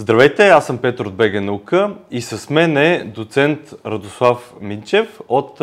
Здравейте, 0.00 0.48
аз 0.48 0.66
съм 0.66 0.78
Петър 0.78 1.04
от 1.04 1.14
БГ 1.14 1.42
Наука 1.42 1.94
и 2.10 2.22
с 2.22 2.50
мен 2.50 2.76
е 2.76 3.04
доцент 3.04 3.74
Радослав 3.86 4.54
Минчев 4.60 5.20
от 5.28 5.60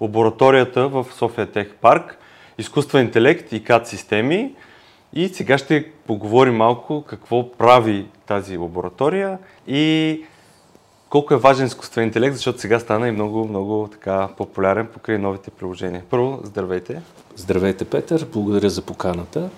лабораторията 0.00 0.88
в 0.88 1.06
София 1.12 1.46
Тех 1.52 1.74
Парк, 1.74 2.18
изкуствен 2.58 3.04
интелект 3.04 3.52
и 3.52 3.64
КАД 3.64 3.86
системи. 3.86 4.54
И 5.12 5.28
сега 5.28 5.58
ще 5.58 5.90
поговорим 6.06 6.56
малко 6.56 7.04
какво 7.08 7.52
прави 7.52 8.06
тази 8.26 8.56
лаборатория 8.56 9.38
и 9.66 10.24
колко 11.10 11.34
е 11.34 11.36
важен 11.36 11.66
изкуствен 11.66 12.04
интелект, 12.04 12.34
защото 12.36 12.60
сега 12.60 12.80
стана 12.80 13.08
и 13.08 13.12
много, 13.12 13.48
много 13.48 13.88
така 13.92 14.28
популярен 14.36 14.86
покрай 14.86 15.18
новите 15.18 15.50
приложения. 15.50 16.02
Първо, 16.10 16.40
здравейте. 16.42 17.02
Здравейте, 17.36 17.84
Петър. 17.84 18.26
Благодаря 18.32 18.70
за 18.70 18.82
поканата. 18.82 19.50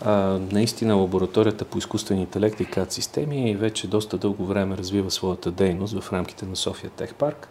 А, 0.00 0.38
наистина 0.52 0.96
лабораторията 0.96 1.64
по 1.64 1.78
изкуствен 1.78 2.18
интелект 2.18 2.60
и 2.60 2.64
КАД 2.64 2.92
системи 2.92 3.56
вече 3.56 3.88
доста 3.88 4.18
дълго 4.18 4.46
време 4.46 4.76
развива 4.76 5.10
своята 5.10 5.50
дейност 5.50 6.00
в 6.00 6.12
рамките 6.12 6.46
на 6.46 6.56
София 6.56 6.90
Тех 6.90 7.14
Парк. 7.14 7.48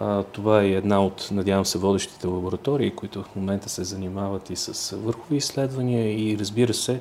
А, 0.00 0.22
това 0.22 0.62
е 0.62 0.68
една 0.68 1.04
от, 1.04 1.28
надявам 1.30 1.66
се, 1.66 1.78
водещите 1.78 2.26
лаборатории, 2.26 2.90
които 2.90 3.22
в 3.22 3.36
момента 3.36 3.68
се 3.68 3.84
занимават 3.84 4.50
и 4.50 4.56
с 4.56 4.96
върхови 4.96 5.36
изследвания 5.36 6.30
и 6.30 6.38
разбира 6.38 6.74
се, 6.74 7.00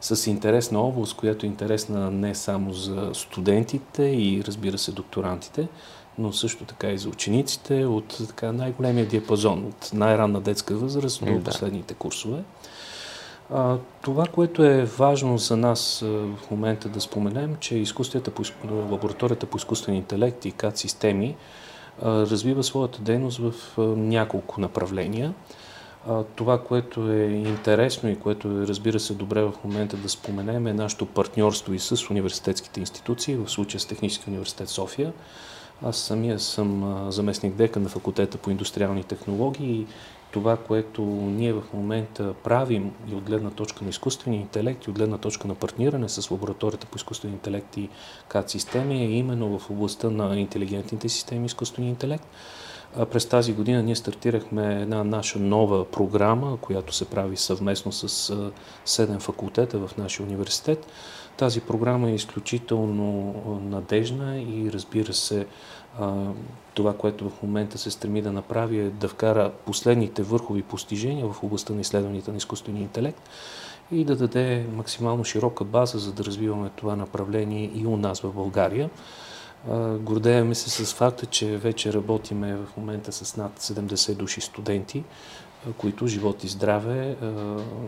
с 0.00 0.26
интересна 0.26 0.80
област, 0.80 1.16
която 1.16 1.46
е 1.46 1.48
интересна 1.48 2.10
не 2.10 2.34
само 2.34 2.72
за 2.72 3.10
студентите 3.14 4.02
и 4.02 4.42
разбира 4.46 4.78
се 4.78 4.92
докторантите, 4.92 5.68
но 6.18 6.32
също 6.32 6.64
така 6.64 6.90
и 6.90 6.98
за 6.98 7.08
учениците 7.08 7.84
от 7.84 8.18
така, 8.26 8.52
най-големия 8.52 9.06
диапазон, 9.06 9.66
от 9.66 9.90
най-ранна 9.94 10.40
детска 10.40 10.74
възраст 10.74 11.24
до 11.24 11.38
да. 11.38 11.44
последните 11.44 11.94
курсове. 11.94 12.42
Това, 14.02 14.26
което 14.32 14.64
е 14.64 14.84
важно 14.84 15.38
за 15.38 15.56
нас 15.56 16.00
в 16.04 16.50
момента 16.50 16.88
да 16.88 17.00
споменем, 17.00 17.56
че 17.60 17.76
изкуствията 17.76 18.30
по, 18.30 18.42
лабораторията 18.70 19.46
по 19.46 19.56
изкуствен 19.56 19.94
интелект 19.94 20.44
и 20.44 20.52
КАД 20.52 20.76
системи 20.76 21.36
развива 22.02 22.64
своята 22.64 23.02
дейност 23.02 23.38
в 23.38 23.54
няколко 23.96 24.60
направления. 24.60 25.34
Това, 26.34 26.62
което 26.62 27.12
е 27.12 27.22
интересно 27.24 28.10
и 28.10 28.18
което 28.18 28.48
е, 28.48 28.66
разбира 28.66 29.00
се, 29.00 29.14
добре 29.14 29.42
в 29.42 29.52
момента 29.64 29.96
да 29.96 30.08
споменем 30.08 30.66
е 30.66 30.72
нашето 30.72 31.06
партньорство 31.06 31.74
и 31.74 31.78
с 31.78 32.10
университетските 32.10 32.80
институции, 32.80 33.36
в 33.36 33.48
случая 33.48 33.80
с 33.80 33.86
Технически 33.86 34.30
университет 34.30 34.68
София. 34.68 35.12
Аз 35.82 35.96
самия 35.96 36.38
съм 36.38 37.06
заместник 37.10 37.54
дека 37.54 37.80
на 37.80 37.88
факултета 37.88 38.38
по 38.38 38.50
индустриални 38.50 39.04
технологии 39.04 39.86
това, 40.30 40.56
което 40.56 41.02
ние 41.02 41.52
в 41.52 41.62
момента 41.74 42.34
правим 42.44 42.92
и 43.10 43.14
от 43.14 43.24
гледна 43.24 43.50
точка 43.50 43.84
на 43.84 43.90
изкуствения 43.90 44.40
интелект 44.40 44.84
и 44.84 44.90
от 44.90 44.96
гледна 44.96 45.18
точка 45.18 45.48
на 45.48 45.54
партниране 45.54 46.08
с 46.08 46.30
лабораторията 46.30 46.86
по 46.86 46.96
изкуствен 46.96 47.32
интелект 47.32 47.76
и 47.76 47.88
КАД 48.28 48.50
системи 48.50 49.02
е 49.02 49.10
именно 49.10 49.58
в 49.58 49.70
областта 49.70 50.10
на 50.10 50.40
интелигентните 50.40 51.08
системи 51.08 51.46
изкуствения 51.46 51.90
интелект. 51.90 52.26
През 53.10 53.26
тази 53.26 53.52
година 53.52 53.82
ние 53.82 53.96
стартирахме 53.96 54.82
една 54.82 55.04
наша 55.04 55.38
нова 55.38 55.84
програма, 55.84 56.58
която 56.60 56.94
се 56.94 57.04
прави 57.04 57.36
съвместно 57.36 57.92
с 57.92 58.34
седем 58.84 59.20
факултета 59.20 59.78
в 59.78 59.96
нашия 59.96 60.26
университет. 60.26 60.86
Тази 61.36 61.60
програма 61.60 62.10
е 62.10 62.14
изключително 62.14 63.34
надежна 63.64 64.40
и 64.40 64.70
разбира 64.72 65.12
се, 65.12 65.46
това, 66.74 66.96
което 66.96 67.30
в 67.30 67.42
момента 67.42 67.78
се 67.78 67.90
стреми 67.90 68.22
да 68.22 68.32
направи 68.32 68.78
е 68.78 68.90
да 68.90 69.08
вкара 69.08 69.52
последните 69.66 70.22
върхови 70.22 70.62
постижения 70.62 71.26
в 71.26 71.42
областта 71.42 71.74
на 71.74 71.80
изследванията 71.80 72.30
на 72.30 72.36
изкуствения 72.36 72.82
интелект 72.82 73.28
и 73.92 74.04
да 74.04 74.16
даде 74.16 74.66
максимално 74.72 75.24
широка 75.24 75.64
база, 75.64 75.98
за 75.98 76.12
да 76.12 76.24
развиваме 76.24 76.70
това 76.76 76.96
направление 76.96 77.70
и 77.74 77.86
у 77.86 77.96
нас 77.96 78.20
в 78.20 78.32
България. 78.32 78.90
Гордеяме 80.00 80.54
се 80.54 80.70
с 80.70 80.94
факта, 80.94 81.26
че 81.26 81.56
вече 81.56 81.92
работиме 81.92 82.56
в 82.56 82.76
момента 82.76 83.12
с 83.12 83.36
над 83.36 83.58
70 83.58 84.14
души 84.14 84.40
студенти, 84.40 85.04
които 85.76 86.06
живот 86.06 86.44
и 86.44 86.48
здраве 86.48 87.16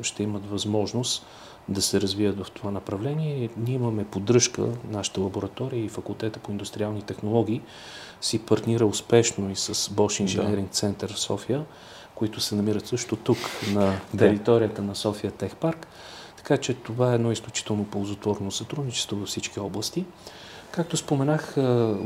ще 0.03 0.23
имат 0.23 0.51
възможност 0.51 1.27
да 1.69 1.83
се 1.83 2.01
развият 2.01 2.47
в 2.47 2.51
това 2.51 2.71
направление. 2.71 3.51
Ние 3.57 3.75
имаме 3.75 4.05
поддръжка, 4.05 4.69
нашата 4.91 5.21
лаборатория 5.21 5.85
и 5.85 5.89
факултета 5.89 6.39
по 6.39 6.51
индустриални 6.51 7.03
технологии 7.03 7.63
си 8.21 8.39
партнира 8.39 8.87
успешно 8.87 9.51
и 9.51 9.57
с 9.57 9.75
Bosch 9.75 10.25
Engineering 10.25 10.69
да. 10.69 11.07
Center 11.07 11.13
в 11.13 11.19
София, 11.19 11.65
които 12.15 12.41
се 12.41 12.55
намират 12.55 12.87
също 12.87 13.17
тук 13.17 13.39
на 13.73 14.01
територията 14.19 14.83
на 14.83 14.95
София 14.95 15.33
Тех 15.33 15.57
Парк. 15.57 15.87
Така 16.37 16.57
че 16.57 16.75
това 16.75 17.13
е 17.13 17.15
едно 17.15 17.33
изключително 17.33 17.85
ползотворно 17.85 18.51
сътрудничество 18.51 19.17
във 19.17 19.29
всички 19.29 19.61
области. 19.61 20.05
Както 20.73 20.97
споменах, 20.97 21.57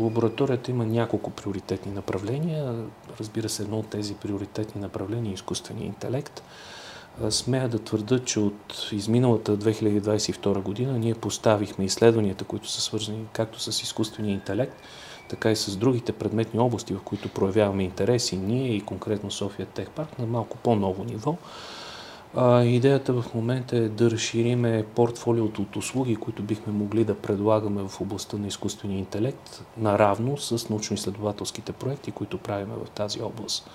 лабораторията 0.01 0.71
има 0.71 0.87
няколко 0.87 1.31
приоритетни 1.31 1.93
направления. 1.93 2.75
Разбира 3.21 3.49
се, 3.49 3.63
едно 3.63 3.79
от 3.79 3.89
тези 3.89 4.15
приоритетни 4.15 4.81
направления 4.81 5.31
е 5.31 5.35
изкуствения 5.35 5.87
интелект. 5.87 6.43
Смея 7.31 7.69
да 7.69 7.79
твърда, 7.79 8.19
че 8.19 8.41
от 8.41 8.89
изминалата 8.93 9.59
2022 9.59 10.63
година 10.63 10.99
ние 10.99 11.15
поставихме 11.15 11.85
изследванията, 11.85 12.45
които 12.45 12.69
са 12.71 12.81
свързани 12.81 13.27
както 13.33 13.61
с 13.61 13.83
изкуствения 13.83 14.35
интелект, 14.35 14.77
така 15.29 15.51
и 15.51 15.57
с 15.57 15.77
другите 15.77 16.13
предметни 16.13 16.61
области, 16.61 16.95
в 16.95 17.03
които 17.05 17.29
проявяваме 17.29 17.83
интереси 17.83 18.37
ние 18.37 18.69
и 18.69 18.81
конкретно 18.81 19.31
София 19.31 19.67
Тех 19.67 19.91
Парк 19.91 20.19
на 20.19 20.27
малко 20.27 20.57
по-ново 20.57 21.05
ниво. 21.05 21.37
А, 22.37 22.63
идеята 22.63 23.13
в 23.13 23.35
момента 23.35 23.77
е 23.77 23.89
да 23.89 24.11
разшириме 24.11 24.85
портфолиото 24.95 25.63
от 25.63 25.77
услуги, 25.77 26.17
които 26.17 26.43
бихме 26.43 26.73
могли 26.73 27.05
да 27.05 27.15
предлагаме 27.15 27.89
в 27.89 28.01
областта 28.01 28.37
на 28.37 28.47
изкуствения 28.47 28.99
интелект, 28.99 29.65
наравно 29.77 30.37
с 30.37 30.59
научно-изследователските 30.59 31.73
проекти, 31.73 32.11
които 32.11 32.39
правиме 32.39 32.75
в 32.85 32.91
тази 32.91 33.23
област. 33.23 33.71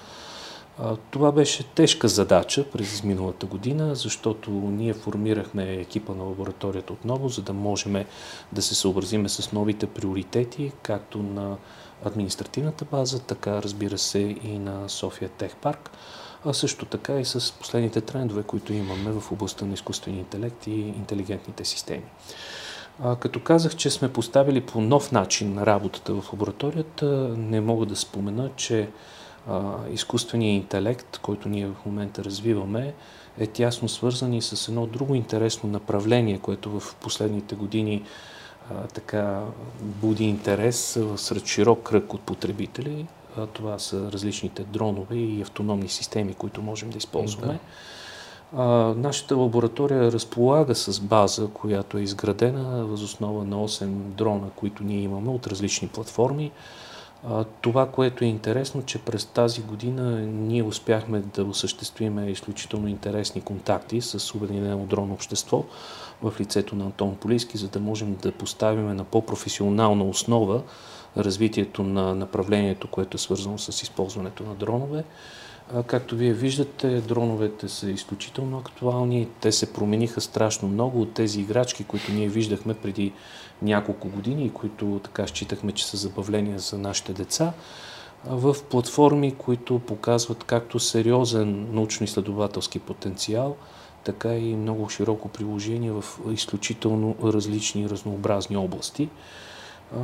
А, 0.79 0.95
това 1.11 1.31
беше 1.31 1.63
тежка 1.63 2.07
задача 2.07 2.71
през 2.71 3.03
миналата 3.03 3.45
година, 3.45 3.95
защото 3.95 4.51
ние 4.51 4.93
формирахме 4.93 5.73
екипа 5.73 6.13
на 6.13 6.23
лабораторията 6.23 6.93
отново, 6.93 7.29
за 7.29 7.41
да 7.41 7.53
можем 7.53 8.05
да 8.51 8.61
се 8.61 8.75
съобразиме 8.75 9.29
с 9.29 9.51
новите 9.51 9.87
приоритети, 9.87 10.71
както 10.81 11.17
на 11.17 11.57
административната 12.05 12.85
база, 12.85 13.19
така 13.19 13.61
разбира 13.61 13.97
се 13.97 14.19
и 14.43 14.59
на 14.59 14.89
София 14.89 15.29
Тех 15.29 15.55
Парк 15.55 15.91
а 16.45 16.53
също 16.53 16.85
така 16.85 17.19
и 17.19 17.25
с 17.25 17.53
последните 17.59 18.01
трендове, 18.01 18.43
които 18.43 18.73
имаме 18.73 19.11
в 19.11 19.31
областта 19.31 19.65
на 19.65 19.73
изкуствения 19.73 20.19
интелект 20.19 20.67
и 20.67 20.71
интелигентните 20.71 21.65
системи. 21.65 22.05
Като 23.19 23.39
казах, 23.39 23.75
че 23.75 23.89
сме 23.89 24.13
поставили 24.13 24.61
по 24.61 24.81
нов 24.81 25.11
начин 25.11 25.57
работата 25.63 26.13
в 26.13 26.33
лабораторията, 26.33 27.05
не 27.37 27.61
мога 27.61 27.85
да 27.85 27.95
спомена, 27.95 28.49
че 28.55 28.89
а, 29.47 29.75
изкуственият 29.91 30.63
интелект, 30.63 31.17
който 31.17 31.49
ние 31.49 31.67
в 31.67 31.85
момента 31.85 32.23
развиваме, 32.23 32.93
е 33.37 33.47
тясно 33.47 33.89
свързан 33.89 34.33
и 34.33 34.41
с 34.41 34.67
едно 34.67 34.85
друго 34.85 35.15
интересно 35.15 35.69
направление, 35.69 36.39
което 36.39 36.79
в 36.79 36.95
последните 36.95 37.55
години 37.55 38.03
а, 38.71 38.87
така 38.87 39.43
буди 39.81 40.23
интерес 40.23 40.99
сред 41.15 41.45
широк 41.45 41.83
кръг 41.83 42.13
от 42.13 42.21
потребители, 42.21 43.05
това 43.53 43.79
са 43.79 44.11
различните 44.11 44.63
дронове 44.63 45.15
и 45.15 45.41
автономни 45.41 45.89
системи, 45.89 46.33
които 46.33 46.61
можем 46.61 46.89
да 46.89 46.97
използваме. 46.97 47.59
Да. 48.53 48.93
нашата 48.97 49.35
лаборатория 49.35 50.11
разполага 50.11 50.75
с 50.75 50.99
база, 50.99 51.47
която 51.53 51.97
е 51.97 52.01
изградена 52.01 52.85
възоснова 52.85 53.45
на 53.45 53.55
8 53.55 53.87
дрона, 53.87 54.49
които 54.55 54.83
ние 54.83 55.01
имаме 55.01 55.29
от 55.29 55.47
различни 55.47 55.87
платформи. 55.87 56.51
Това, 57.61 57.87
което 57.87 58.23
е 58.23 58.27
интересно, 58.27 58.83
че 58.85 59.01
през 59.01 59.25
тази 59.25 59.61
година 59.61 60.19
ние 60.21 60.63
успяхме 60.63 61.19
да 61.19 61.43
осъществиме 61.43 62.29
изключително 62.29 62.87
интересни 62.87 63.41
контакти 63.41 64.01
с 64.01 64.35
Обединено 64.35 64.85
дрон 64.85 65.11
общество 65.11 65.63
в 66.23 66.33
лицето 66.39 66.75
на 66.75 66.85
Антон 66.85 67.15
Полиски, 67.15 67.57
за 67.57 67.67
да 67.67 67.79
можем 67.79 68.15
да 68.15 68.31
поставим 68.31 68.95
на 68.95 69.03
по-професионална 69.03 70.03
основа 70.03 70.61
развитието 71.17 71.83
на 71.83 72.15
направлението, 72.15 72.87
което 72.87 73.15
е 73.15 73.19
свързано 73.19 73.57
с 73.57 73.83
използването 73.83 74.43
на 74.43 74.55
дронове. 74.55 75.03
Както 75.87 76.15
вие 76.15 76.33
виждате, 76.33 77.01
дроновете 77.01 77.67
са 77.67 77.89
изключително 77.89 78.57
актуални. 78.57 79.27
Те 79.41 79.51
се 79.51 79.73
промениха 79.73 80.21
страшно 80.21 80.67
много 80.67 81.01
от 81.01 81.13
тези 81.13 81.41
играчки, 81.41 81.83
които 81.83 82.11
ние 82.11 82.27
виждахме 82.27 82.73
преди 82.73 83.13
няколко 83.61 84.09
години 84.09 84.45
и 84.45 84.49
които 84.49 85.01
така 85.03 85.27
считахме, 85.27 85.71
че 85.71 85.85
са 85.85 85.97
забавления 85.97 86.59
за 86.59 86.77
нашите 86.77 87.13
деца, 87.13 87.53
в 88.25 88.55
платформи, 88.69 89.35
които 89.35 89.79
показват 89.79 90.43
както 90.43 90.79
сериозен 90.79 91.67
научно-изследователски 91.73 92.79
потенциал, 92.79 93.55
така 94.03 94.35
и 94.35 94.55
много 94.55 94.89
широко 94.89 95.27
приложение 95.27 95.91
в 95.91 96.03
изключително 96.31 97.15
различни 97.23 97.81
и 97.81 97.89
разнообразни 97.89 98.57
области. 98.57 99.09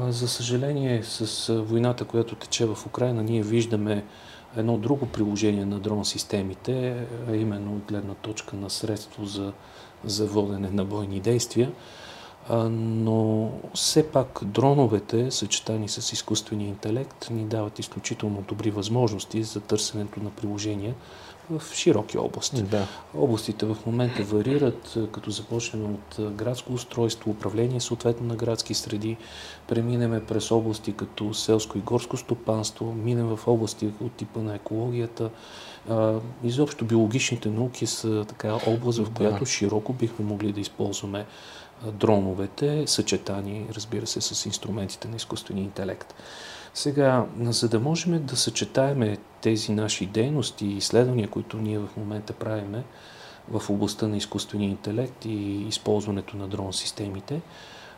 За 0.07 0.27
съжаление, 0.27 1.03
с 1.03 1.53
войната, 1.53 2.05
която 2.05 2.35
тече 2.35 2.65
в 2.65 2.77
Украина, 2.85 3.23
ние 3.23 3.43
виждаме 3.43 4.03
едно 4.57 4.77
друго 4.77 5.05
приложение 5.05 5.65
на 5.65 5.79
дрон 5.79 6.05
системите, 6.05 7.07
а 7.29 7.35
именно 7.35 7.75
от 7.75 7.83
гледна 7.87 8.13
точка 8.13 8.55
на 8.55 8.69
средство 8.69 9.25
за, 9.25 9.53
за 10.03 10.27
водене 10.27 10.69
на 10.71 10.85
бойни 10.85 11.19
действия. 11.19 11.71
но 12.69 13.51
все 13.73 14.11
пак 14.11 14.39
дроновете, 14.43 15.31
съчетани 15.31 15.89
с 15.89 16.13
изкуствения 16.13 16.67
интелект, 16.67 17.29
ни 17.31 17.45
дават 17.45 17.79
изключително 17.79 18.43
добри 18.47 18.71
възможности 18.71 19.43
за 19.43 19.59
търсенето 19.59 20.23
на 20.23 20.29
приложения 20.29 20.95
в 21.49 21.61
широки 21.73 22.17
области. 22.17 22.61
Да. 22.61 22.87
Областите 23.13 23.65
в 23.65 23.77
момента 23.85 24.23
варират, 24.23 24.97
като 25.11 25.31
започнем 25.31 25.85
от 25.85 26.35
градско 26.35 26.73
устройство, 26.73 27.31
управление 27.31 27.79
съответно 27.79 28.27
на 28.27 28.35
градски 28.35 28.73
среди, 28.73 29.17
преминеме 29.67 30.25
през 30.25 30.51
области 30.51 30.93
като 30.93 31.33
селско 31.33 31.77
и 31.77 31.81
горско 31.81 32.17
стопанство, 32.17 32.93
минем 32.93 33.35
в 33.35 33.47
области 33.47 33.89
от 34.01 34.11
типа 34.11 34.39
на 34.39 34.55
екологията. 34.55 35.29
Изобщо 36.43 36.85
биологичните 36.85 37.49
науки 37.49 37.85
са 37.85 38.25
така 38.27 38.59
област, 38.67 38.99
в 38.99 39.11
която 39.13 39.39
да. 39.39 39.45
широко 39.45 39.93
бихме 39.93 40.25
могли 40.25 40.51
да 40.51 40.59
използваме 40.59 41.25
дроновете, 41.91 42.83
съчетани, 42.87 43.65
разбира 43.75 44.07
се, 44.07 44.21
с 44.21 44.45
инструментите 44.45 45.07
на 45.07 45.15
изкуствения 45.15 45.63
интелект. 45.63 46.13
Сега, 46.75 47.25
за 47.39 47.69
да 47.69 47.79
можем 47.79 48.25
да 48.25 48.35
съчетаеме 48.35 49.17
тези 49.41 49.71
наши 49.71 50.05
дейности 50.05 50.65
и 50.65 50.77
изследвания, 50.77 51.27
които 51.27 51.57
ние 51.57 51.79
в 51.79 51.89
момента 51.97 52.33
правиме 52.33 52.83
в 53.51 53.69
областта 53.69 54.07
на 54.07 54.17
изкуствения 54.17 54.69
интелект 54.69 55.25
и 55.25 55.65
използването 55.67 56.37
на 56.37 56.47
дрон 56.47 56.73
системите, 56.73 57.41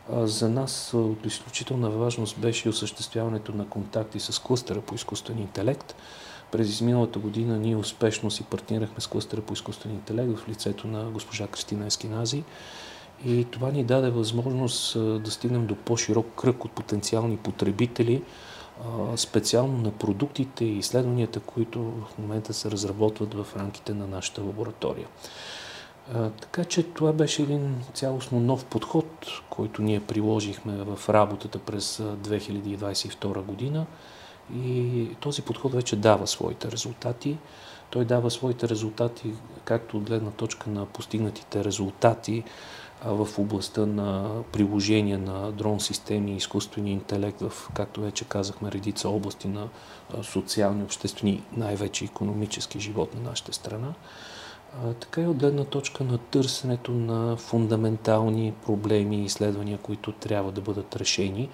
за 0.09 0.49
нас 0.49 0.93
от 0.93 1.25
изключителна 1.25 1.89
важност 1.89 2.39
беше 2.39 2.69
осъществяването 2.69 3.51
на 3.51 3.67
контакти 3.67 4.19
с 4.19 4.41
клъстера 4.41 4.81
по 4.81 4.95
изкуствен 4.95 5.39
интелект. 5.39 5.95
През 6.51 6.69
изминалата 6.69 7.19
година 7.19 7.59
ние 7.59 7.75
успешно 7.75 8.31
си 8.31 8.43
партнирахме 8.43 9.01
с 9.01 9.07
клъстера 9.07 9.41
по 9.41 9.53
изкуствен 9.53 9.91
интелект 9.91 10.39
в 10.39 10.49
лицето 10.49 10.87
на 10.87 11.03
госпожа 11.03 11.47
Кристина 11.47 11.85
Ескинази 11.85 12.43
и 13.25 13.45
това 13.45 13.71
ни 13.71 13.83
даде 13.83 14.09
възможност 14.09 14.93
да 15.23 15.31
стигнем 15.31 15.65
до 15.65 15.75
по-широк 15.75 16.27
кръг 16.35 16.65
от 16.65 16.71
потенциални 16.71 17.37
потребители, 17.37 18.23
специално 19.15 19.77
на 19.77 19.91
продуктите 19.91 20.65
и 20.65 20.77
изследванията, 20.77 21.39
които 21.39 21.79
в 21.81 22.17
момента 22.17 22.53
се 22.53 22.71
разработват 22.71 23.33
в 23.33 23.47
рамките 23.55 23.93
на 23.93 24.07
нашата 24.07 24.41
лаборатория. 24.41 25.07
Така 26.41 26.65
че 26.65 26.83
това 26.83 27.13
беше 27.13 27.41
един 27.41 27.75
цялостно 27.93 28.39
нов 28.39 28.65
подход, 28.65 29.05
който 29.49 29.81
ние 29.81 29.99
приложихме 29.99 30.83
в 30.83 31.09
работата 31.09 31.59
през 31.59 31.97
2022 31.97 33.41
година 33.41 33.85
и 34.55 35.07
този 35.19 35.41
подход 35.41 35.73
вече 35.73 35.95
дава 35.95 36.27
своите 36.27 36.71
резултати. 36.71 37.37
Той 37.89 38.05
дава 38.05 38.31
своите 38.31 38.69
резултати 38.69 39.33
както 39.65 39.97
от 39.97 40.03
гледна 40.03 40.31
точка 40.31 40.69
на 40.69 40.85
постигнатите 40.85 41.63
резултати 41.63 42.43
в 43.05 43.27
областта 43.37 43.85
на 43.85 44.29
приложение 44.51 45.17
на 45.17 45.51
дрон 45.51 45.79
системи 45.79 46.31
и 46.31 46.35
изкуствения 46.35 46.93
интелект 46.93 47.41
в, 47.41 47.69
както 47.73 48.01
вече 48.01 48.25
казахме, 48.25 48.71
редица 48.71 49.09
области 49.09 49.47
на 49.47 49.67
социални, 50.23 50.83
обществени, 50.83 51.43
най-вече 51.57 52.05
економически 52.05 52.79
живот 52.79 53.15
на 53.15 53.29
нашата 53.29 53.53
страна. 53.53 53.93
Така 54.99 55.21
и 55.21 55.27
от 55.27 55.37
гледна 55.37 55.63
точка 55.63 56.03
на 56.03 56.17
търсенето 56.17 56.91
на 56.91 57.37
фундаментални 57.37 58.53
проблеми 58.65 59.17
и 59.17 59.25
изследвания, 59.25 59.77
които 59.77 60.11
трябва 60.11 60.51
да 60.51 60.61
бъдат 60.61 60.95
решени, 60.95 61.49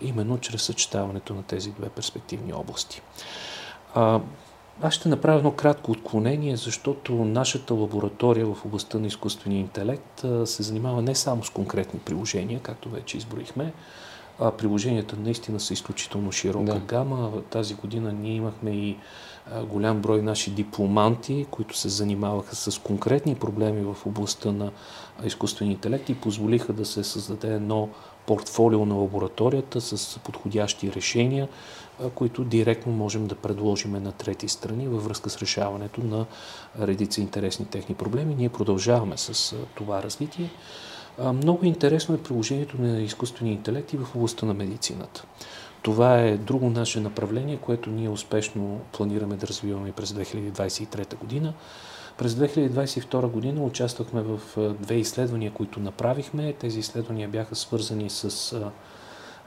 именно 0.00 0.38
чрез 0.38 0.62
съчетаването 0.62 1.34
на 1.34 1.42
тези 1.42 1.70
две 1.70 1.88
перспективни 1.88 2.52
области. 2.52 3.02
Аз 4.84 4.94
ще 4.94 5.08
направя 5.08 5.38
едно 5.38 5.52
кратко 5.52 5.90
отклонение, 5.90 6.56
защото 6.56 7.12
нашата 7.12 7.74
лаборатория 7.74 8.46
в 8.46 8.64
областта 8.64 8.98
на 8.98 9.06
изкуствения 9.06 9.60
интелект 9.60 10.24
се 10.44 10.62
занимава 10.62 11.02
не 11.02 11.14
само 11.14 11.44
с 11.44 11.50
конкретни 11.50 12.00
приложения, 12.00 12.60
както 12.60 12.90
вече 12.90 13.16
изброихме, 13.16 13.72
а 14.40 14.50
приложенията 14.50 15.16
наистина 15.16 15.60
са 15.60 15.72
изключително 15.72 16.32
широка 16.32 16.72
да. 16.72 16.80
гама. 16.80 17.30
Тази 17.50 17.74
година 17.74 18.12
ние 18.12 18.34
имахме 18.34 18.70
и 18.70 18.96
голям 19.68 20.00
брой 20.00 20.22
наши 20.22 20.50
дипломанти, 20.50 21.46
които 21.50 21.78
се 21.78 21.88
занимаваха 21.88 22.56
с 22.56 22.78
конкретни 22.78 23.34
проблеми 23.34 23.82
в 23.82 24.06
областта 24.06 24.52
на 24.52 24.70
изкуствения 25.24 25.72
интелект 25.72 26.08
и 26.08 26.14
позволиха 26.14 26.72
да 26.72 26.84
се 26.84 27.04
създаде 27.04 27.54
едно 27.54 27.88
портфолио 28.26 28.86
на 28.86 28.94
лабораторията 28.94 29.80
с 29.80 30.18
подходящи 30.18 30.92
решения, 30.92 31.48
които 32.14 32.44
директно 32.44 32.92
можем 32.92 33.26
да 33.26 33.34
предложиме 33.34 34.00
на 34.00 34.12
трети 34.12 34.48
страни 34.48 34.88
във 34.88 35.04
връзка 35.04 35.30
с 35.30 35.38
решаването 35.38 36.00
на 36.00 36.26
редица 36.80 37.20
интересни 37.20 37.66
техни 37.66 37.94
проблеми. 37.94 38.34
Ние 38.34 38.48
продължаваме 38.48 39.16
с 39.16 39.56
това 39.74 40.02
развитие. 40.02 40.50
Много 41.18 41.64
интересно 41.64 42.14
е 42.14 42.22
приложението 42.22 42.82
на 42.82 43.00
изкуствения 43.00 43.52
интелект 43.52 43.92
и 43.92 43.96
в 43.96 44.16
областта 44.16 44.46
на 44.46 44.54
медицината. 44.54 45.24
Това 45.82 46.18
е 46.18 46.36
друго 46.36 46.70
наше 46.70 47.00
направление, 47.00 47.56
което 47.56 47.90
ние 47.90 48.08
успешно 48.08 48.80
планираме 48.92 49.36
да 49.36 49.46
развиваме 49.46 49.92
през 49.92 50.12
2023 50.12 51.16
година. 51.16 51.54
През 52.18 52.32
2022 52.32 53.26
година 53.26 53.62
участвахме 53.62 54.22
в 54.22 54.40
две 54.80 54.94
изследвания, 54.94 55.52
които 55.52 55.80
направихме. 55.80 56.52
Тези 56.52 56.78
изследвания 56.78 57.28
бяха 57.28 57.54
свързани 57.54 58.10
с 58.10 58.54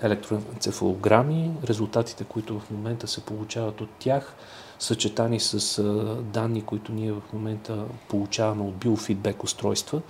електроенцефалограми, 0.01 1.51
резултатите, 1.67 2.23
които 2.23 2.59
в 2.59 2.71
момента 2.71 3.07
се 3.07 3.21
получават 3.21 3.81
от 3.81 3.89
тях, 3.99 4.33
съчетани 4.79 5.39
с 5.39 5.83
данни, 6.21 6.61
които 6.61 6.91
ние 6.91 7.11
в 7.11 7.21
момента 7.33 7.85
получаваме 8.09 8.63
от 8.63 8.75
биофидбек 8.75 9.43
устройства, 9.43 10.01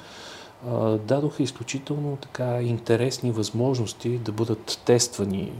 дадоха 1.07 1.43
изключително 1.43 2.17
така 2.21 2.61
интересни 2.61 3.31
възможности 3.31 4.17
да 4.17 4.31
бъдат 4.31 4.81
тествани 4.85 5.51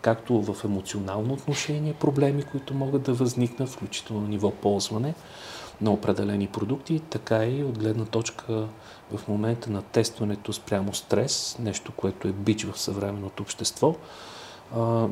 както 0.00 0.42
в 0.42 0.64
емоционално 0.64 1.32
отношение 1.32 1.92
проблеми, 1.92 2.42
които 2.42 2.74
могат 2.74 3.02
да 3.02 3.12
възникнат, 3.12 3.68
включително 3.68 4.22
на 4.22 4.28
ниво 4.28 4.50
ползване, 4.50 5.14
на 5.80 5.90
определени 5.90 6.46
продукти, 6.46 7.00
така 7.10 7.44
и 7.46 7.64
от 7.64 7.78
гледна 7.78 8.04
точка 8.04 8.68
в 9.16 9.28
момента 9.28 9.70
на 9.70 9.82
тестването 9.82 10.52
спрямо 10.52 10.94
стрес, 10.94 11.56
нещо, 11.60 11.92
което 11.96 12.28
е 12.28 12.32
бич 12.32 12.64
в 12.64 12.80
съвременното 12.80 13.42
общество. 13.42 13.94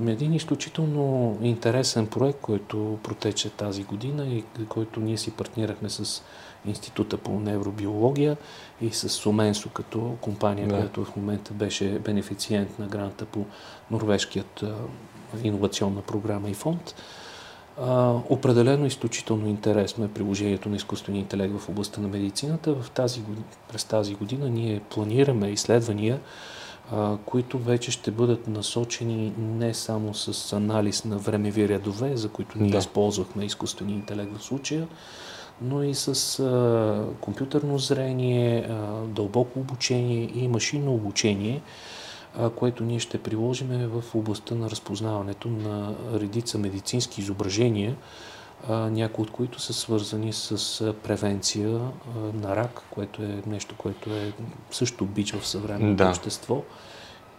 Един 0.07 0.33
изключително 0.33 1.39
интересен 1.43 2.07
проект, 2.07 2.41
който 2.41 2.99
протече 3.03 3.51
тази 3.51 3.85
година 3.85 4.27
и 4.27 4.45
който 4.69 5.01
ние 5.01 5.19
си 5.19 5.31
партнирахме 5.31 5.89
с 5.89 6.23
Института 6.67 7.17
по 7.17 7.31
невробиология 7.41 8.37
и 8.81 8.91
с 8.91 9.09
Суменсо 9.09 9.69
като 9.69 10.17
компания, 10.21 10.69
да. 10.69 10.75
която 10.75 11.05
в 11.05 11.17
момента 11.17 11.53
беше 11.55 11.99
бенефициент 11.99 12.79
на 12.79 12.87
гранта 12.87 13.25
по 13.25 13.45
норвежкият 13.91 14.65
иновационна 15.43 16.03
програма 16.03 16.51
и 16.51 16.55
фонд. 16.55 16.95
А, 17.81 18.15
определено 18.29 18.87
изключително 18.87 19.49
интересно 19.49 20.05
е 20.05 20.09
приложението 20.09 20.69
на 20.69 20.77
изкуствения 20.77 21.21
интелект 21.21 21.59
в 21.59 21.69
областта 21.69 22.01
на 22.01 22.09
медицината. 22.09 22.75
В 22.75 22.91
тази, 22.91 23.21
през 23.73 23.85
тази 23.85 24.15
година 24.15 24.49
ние 24.49 24.81
планираме 24.81 25.49
изследвания, 25.49 26.21
а, 26.93 27.17
които 27.27 27.59
вече 27.59 27.91
ще 27.91 28.11
бъдат 28.11 28.49
насочени 28.49 29.33
не 29.39 29.75
само 29.75 30.15
с 30.15 30.53
анализ 30.53 31.05
на 31.05 31.19
времеви 31.19 31.69
рядове, 31.69 32.17
за 32.17 32.29
които 32.29 32.59
ние 32.59 32.71
да. 32.71 32.79
използвахме 32.79 33.45
изкуствения 33.45 33.95
интелект 33.95 34.39
в 34.39 34.43
случая, 34.43 34.89
но 35.63 35.83
и 35.83 35.95
с 35.95 36.39
а, 36.39 37.05
компютърно 37.21 37.79
зрение, 37.79 38.67
а, 38.71 38.75
дълбоко 39.07 39.61
обучение 39.61 40.31
и 40.35 40.49
машинно 40.49 40.95
обучение, 40.95 41.63
което 42.57 42.85
ние 42.85 42.99
ще 42.99 43.23
приложим 43.23 43.69
в 43.69 44.15
областта 44.15 44.55
на 44.55 44.71
разпознаването 44.71 45.49
на 45.49 45.95
редица 46.13 46.59
медицински 46.59 47.21
изображения, 47.21 47.97
някои 48.71 49.23
от 49.23 49.31
които 49.31 49.61
са 49.61 49.73
свързани 49.73 50.33
с 50.33 50.95
превенция 51.03 51.81
на 52.35 52.57
рак, 52.57 52.83
което 52.91 53.23
е 53.23 53.43
нещо, 53.47 53.75
което 53.79 54.11
е 54.11 54.33
също 54.71 55.05
бич 55.05 55.33
в 55.33 55.47
съвременното 55.47 56.05
да. 56.05 56.11
общество 56.11 56.63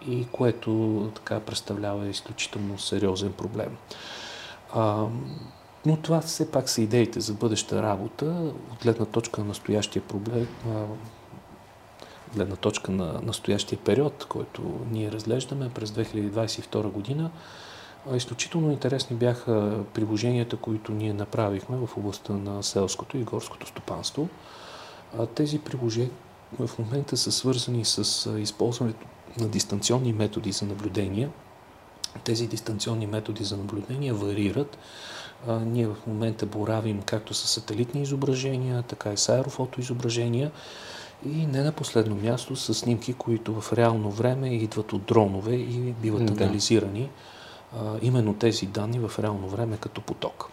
и 0.08 0.26
което 0.32 1.12
така 1.16 1.40
представлява 1.40 2.08
изключително 2.08 2.80
сериозен 2.80 3.34
проблем. 3.34 3.78
А, 4.74 5.06
но 5.86 5.98
това 5.98 6.22
все 6.22 6.52
пак 6.52 6.70
са 6.70 6.82
идеите 6.82 7.20
за 7.20 7.34
бъдеща 7.34 7.84
работа 7.84 8.26
от 8.72 8.84
гледна 8.84 9.06
точка 9.06 9.42
на 9.42 9.48
настоящия 9.48 10.02
проблем 10.02 10.48
гледна 12.36 12.56
точка 12.56 12.92
на 12.92 13.22
настоящия 13.24 13.80
период, 13.80 14.26
който 14.30 14.62
ние 14.92 15.12
разглеждаме 15.12 15.70
през 15.70 15.90
2022 15.90 16.92
година. 16.92 17.32
Изключително 18.16 18.72
интересни 18.72 19.16
бяха 19.16 19.84
приложенията, 19.94 20.58
които 20.58 20.92
ние 20.92 21.14
направихме 21.14 21.78
в 21.78 21.98
областта 21.98 22.34
на 22.34 22.64
селското 22.64 23.18
и 23.18 23.24
горското 23.24 23.68
стопанство. 23.68 24.30
Тези 25.36 25.60
приложения 25.60 26.10
в 26.60 26.70
момента 26.80 27.18
са 27.18 27.32
свързани 27.32 27.86
с 27.86 28.32
използването 28.40 29.06
на 29.40 29.48
дистанционни 29.48 30.14
методи 30.14 30.52
за 30.52 30.66
наблюдение. 30.66 31.30
Тези 32.24 32.48
дистанционни 32.48 33.08
методи 33.08 33.44
за 33.44 33.58
наблюдение 33.58 34.14
варират. 34.14 34.78
Ние 35.50 35.88
в 35.88 35.96
момента 36.08 36.46
боравим 36.46 37.02
както 37.02 37.34
с 37.34 37.48
сателитни 37.48 38.02
изображения, 38.02 38.84
така 38.84 39.14
и 39.14 39.18
с 39.18 39.30
аерофотоизображения 39.30 40.52
И 41.26 41.46
не 41.46 41.64
на 41.64 41.72
последно 41.72 42.16
място 42.16 42.56
са 42.56 42.74
снимки, 42.74 43.14
които 43.14 43.62
в 43.62 43.74
реално 43.74 44.12
време 44.12 44.56
идват 44.56 44.94
от 44.94 45.04
дронове 45.04 45.56
и 45.56 45.94
биват 46.02 46.26
да. 46.26 46.44
анализирани 46.44 47.10
а, 47.76 47.80
именно 48.02 48.34
тези 48.34 48.66
данни 48.66 49.00
в 49.00 49.20
реално 49.20 49.50
време 49.50 49.78
като 49.78 50.02
поток. 50.02 50.50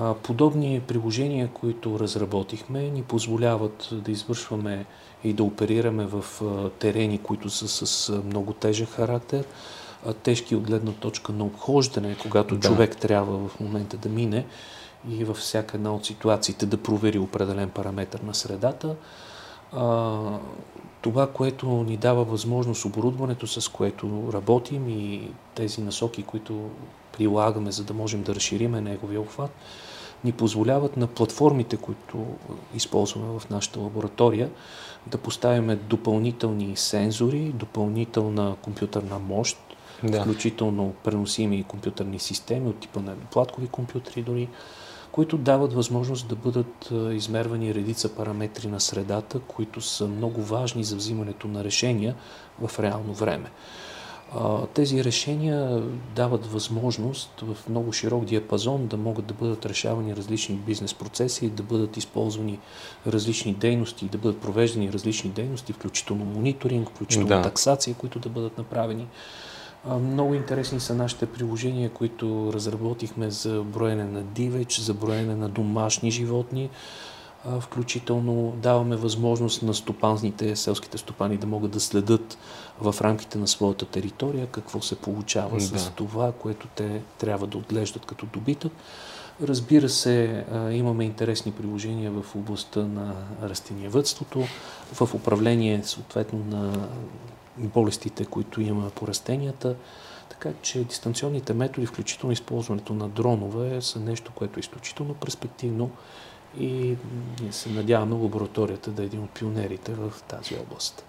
А, 0.00 0.14
подобни 0.14 0.80
приложения, 0.80 1.48
които 1.48 1.98
разработихме, 1.98 2.80
ни 2.82 3.02
позволяват 3.02 3.88
да 3.92 4.10
извършваме 4.10 4.86
и 5.24 5.32
да 5.32 5.44
оперираме 5.44 6.06
в 6.06 6.24
а, 6.42 6.70
терени, 6.70 7.18
които 7.18 7.50
са 7.50 7.86
с 7.86 8.12
много 8.24 8.52
тежък 8.52 8.88
характер, 8.88 9.44
а, 10.06 10.12
тежки 10.12 10.56
от 10.56 10.62
гледна 10.62 10.92
точка 10.92 11.32
на 11.32 11.44
обхождане, 11.44 12.16
когато 12.22 12.56
да. 12.56 12.68
човек 12.68 12.96
трябва 12.96 13.48
в 13.48 13.60
момента 13.60 13.96
да 13.96 14.08
мине 14.08 14.46
и 15.10 15.24
във 15.24 15.36
всяка 15.36 15.76
една 15.76 15.94
от 15.94 16.06
ситуациите 16.06 16.66
да 16.66 16.76
провери 16.76 17.18
определен 17.18 17.70
параметр 17.70 18.18
на 18.26 18.34
средата 18.34 18.96
а, 19.76 20.20
това, 21.02 21.26
което 21.26 21.66
ни 21.66 21.96
дава 21.96 22.24
възможност, 22.24 22.84
оборудването, 22.84 23.46
с 23.46 23.68
което 23.68 24.30
работим 24.32 24.88
и 24.88 25.30
тези 25.54 25.80
насоки, 25.80 26.22
които 26.22 26.70
прилагаме, 27.12 27.72
за 27.72 27.84
да 27.84 27.94
можем 27.94 28.22
да 28.22 28.34
разшириме 28.34 28.80
неговия 28.80 29.20
обхват, 29.20 29.50
ни 30.24 30.32
позволяват 30.32 30.96
на 30.96 31.06
платформите, 31.06 31.76
които 31.76 32.26
използваме 32.74 33.38
в 33.38 33.50
нашата 33.50 33.80
лаборатория, 33.80 34.50
да 35.06 35.18
поставяме 35.18 35.76
допълнителни 35.76 36.76
сензори, 36.76 37.52
допълнителна 37.54 38.56
компютърна 38.62 39.18
мощ, 39.18 39.58
да. 40.02 40.20
включително 40.20 40.94
преносими 41.04 41.64
компютърни 41.64 42.18
системи 42.18 42.68
от 42.68 42.78
типа 42.78 43.00
на 43.00 43.14
платкови 43.16 43.68
компютри 43.68 44.22
дори, 44.22 44.48
които 45.14 45.38
дават 45.38 45.72
възможност 45.72 46.28
да 46.28 46.36
бъдат 46.36 46.90
измервани 47.12 47.74
редица 47.74 48.14
параметри 48.14 48.68
на 48.68 48.80
средата, 48.80 49.38
които 49.38 49.80
са 49.80 50.06
много 50.06 50.42
важни 50.42 50.84
за 50.84 50.96
взимането 50.96 51.48
на 51.48 51.64
решения 51.64 52.14
в 52.60 52.80
реално 52.80 53.14
време. 53.14 53.50
Тези 54.74 55.04
решения 55.04 55.82
дават 56.16 56.46
възможност 56.46 57.40
в 57.40 57.68
много 57.68 57.92
широк 57.92 58.24
диапазон 58.24 58.86
да 58.86 58.96
могат 58.96 59.26
да 59.26 59.34
бъдат 59.34 59.66
решавани 59.66 60.16
различни 60.16 60.56
бизнес 60.56 60.94
процеси, 60.94 61.50
да 61.50 61.62
бъдат 61.62 61.96
използвани 61.96 62.58
различни 63.06 63.54
дейности, 63.54 64.04
да 64.04 64.18
бъдат 64.18 64.40
провеждани 64.40 64.92
различни 64.92 65.30
дейности, 65.30 65.72
включително 65.72 66.24
мониторинг, 66.24 66.88
включително 66.88 67.28
да. 67.28 67.42
таксация, 67.42 67.94
които 67.94 68.18
да 68.18 68.28
бъдат 68.28 68.58
направени. 68.58 69.06
Много 69.86 70.34
интересни 70.34 70.80
са 70.80 70.94
нашите 70.94 71.26
приложения, 71.26 71.90
които 71.90 72.50
разработихме 72.52 73.30
за 73.30 73.62
броене 73.62 74.04
на 74.04 74.22
дивеч, 74.22 74.80
за 74.80 74.94
броене 74.94 75.34
на 75.34 75.48
домашни 75.48 76.10
животни. 76.10 76.70
Включително 77.60 78.54
даваме 78.62 78.96
възможност 78.96 79.62
на 79.62 79.74
стопанните, 79.74 80.56
селските 80.56 80.98
стопани 80.98 81.36
да 81.36 81.46
могат 81.46 81.70
да 81.70 81.80
следят 81.80 82.38
в 82.80 82.94
рамките 83.00 83.38
на 83.38 83.48
своята 83.48 83.84
територия 83.86 84.46
какво 84.46 84.80
се 84.80 84.96
получава 84.96 85.56
да. 85.56 85.78
с 85.78 85.90
това, 85.96 86.32
което 86.32 86.68
те 86.74 87.02
трябва 87.18 87.46
да 87.46 87.58
отглеждат 87.58 88.06
като 88.06 88.26
добитък. 88.26 88.72
Разбира 89.42 89.88
се, 89.88 90.44
имаме 90.72 91.04
интересни 91.04 91.52
приложения 91.52 92.10
в 92.10 92.36
областта 92.36 92.80
на 92.80 93.14
растениевътството, 93.42 94.44
в 94.92 95.14
управление 95.14 95.80
съответно 95.84 96.38
на 96.38 96.88
болестите, 97.58 98.24
които 98.24 98.60
имаме 98.60 98.90
по 98.90 99.06
растенията. 99.06 99.76
Така 100.28 100.52
че 100.62 100.84
дистанционните 100.84 101.54
методи, 101.54 101.86
включително 101.86 102.32
използването 102.32 102.94
на 102.94 103.08
дронове, 103.08 103.82
са 103.82 104.00
нещо, 104.00 104.32
което 104.34 104.58
е 104.58 104.60
изключително 104.60 105.14
перспективно 105.14 105.90
и 106.58 106.96
ние 107.40 107.52
се 107.52 107.70
надяваме 107.70 108.14
лабораторията 108.14 108.90
да 108.90 109.02
е 109.02 109.06
един 109.06 109.22
от 109.22 109.30
пионерите 109.30 109.92
в 109.92 110.12
тази 110.28 110.56
област. 110.56 111.06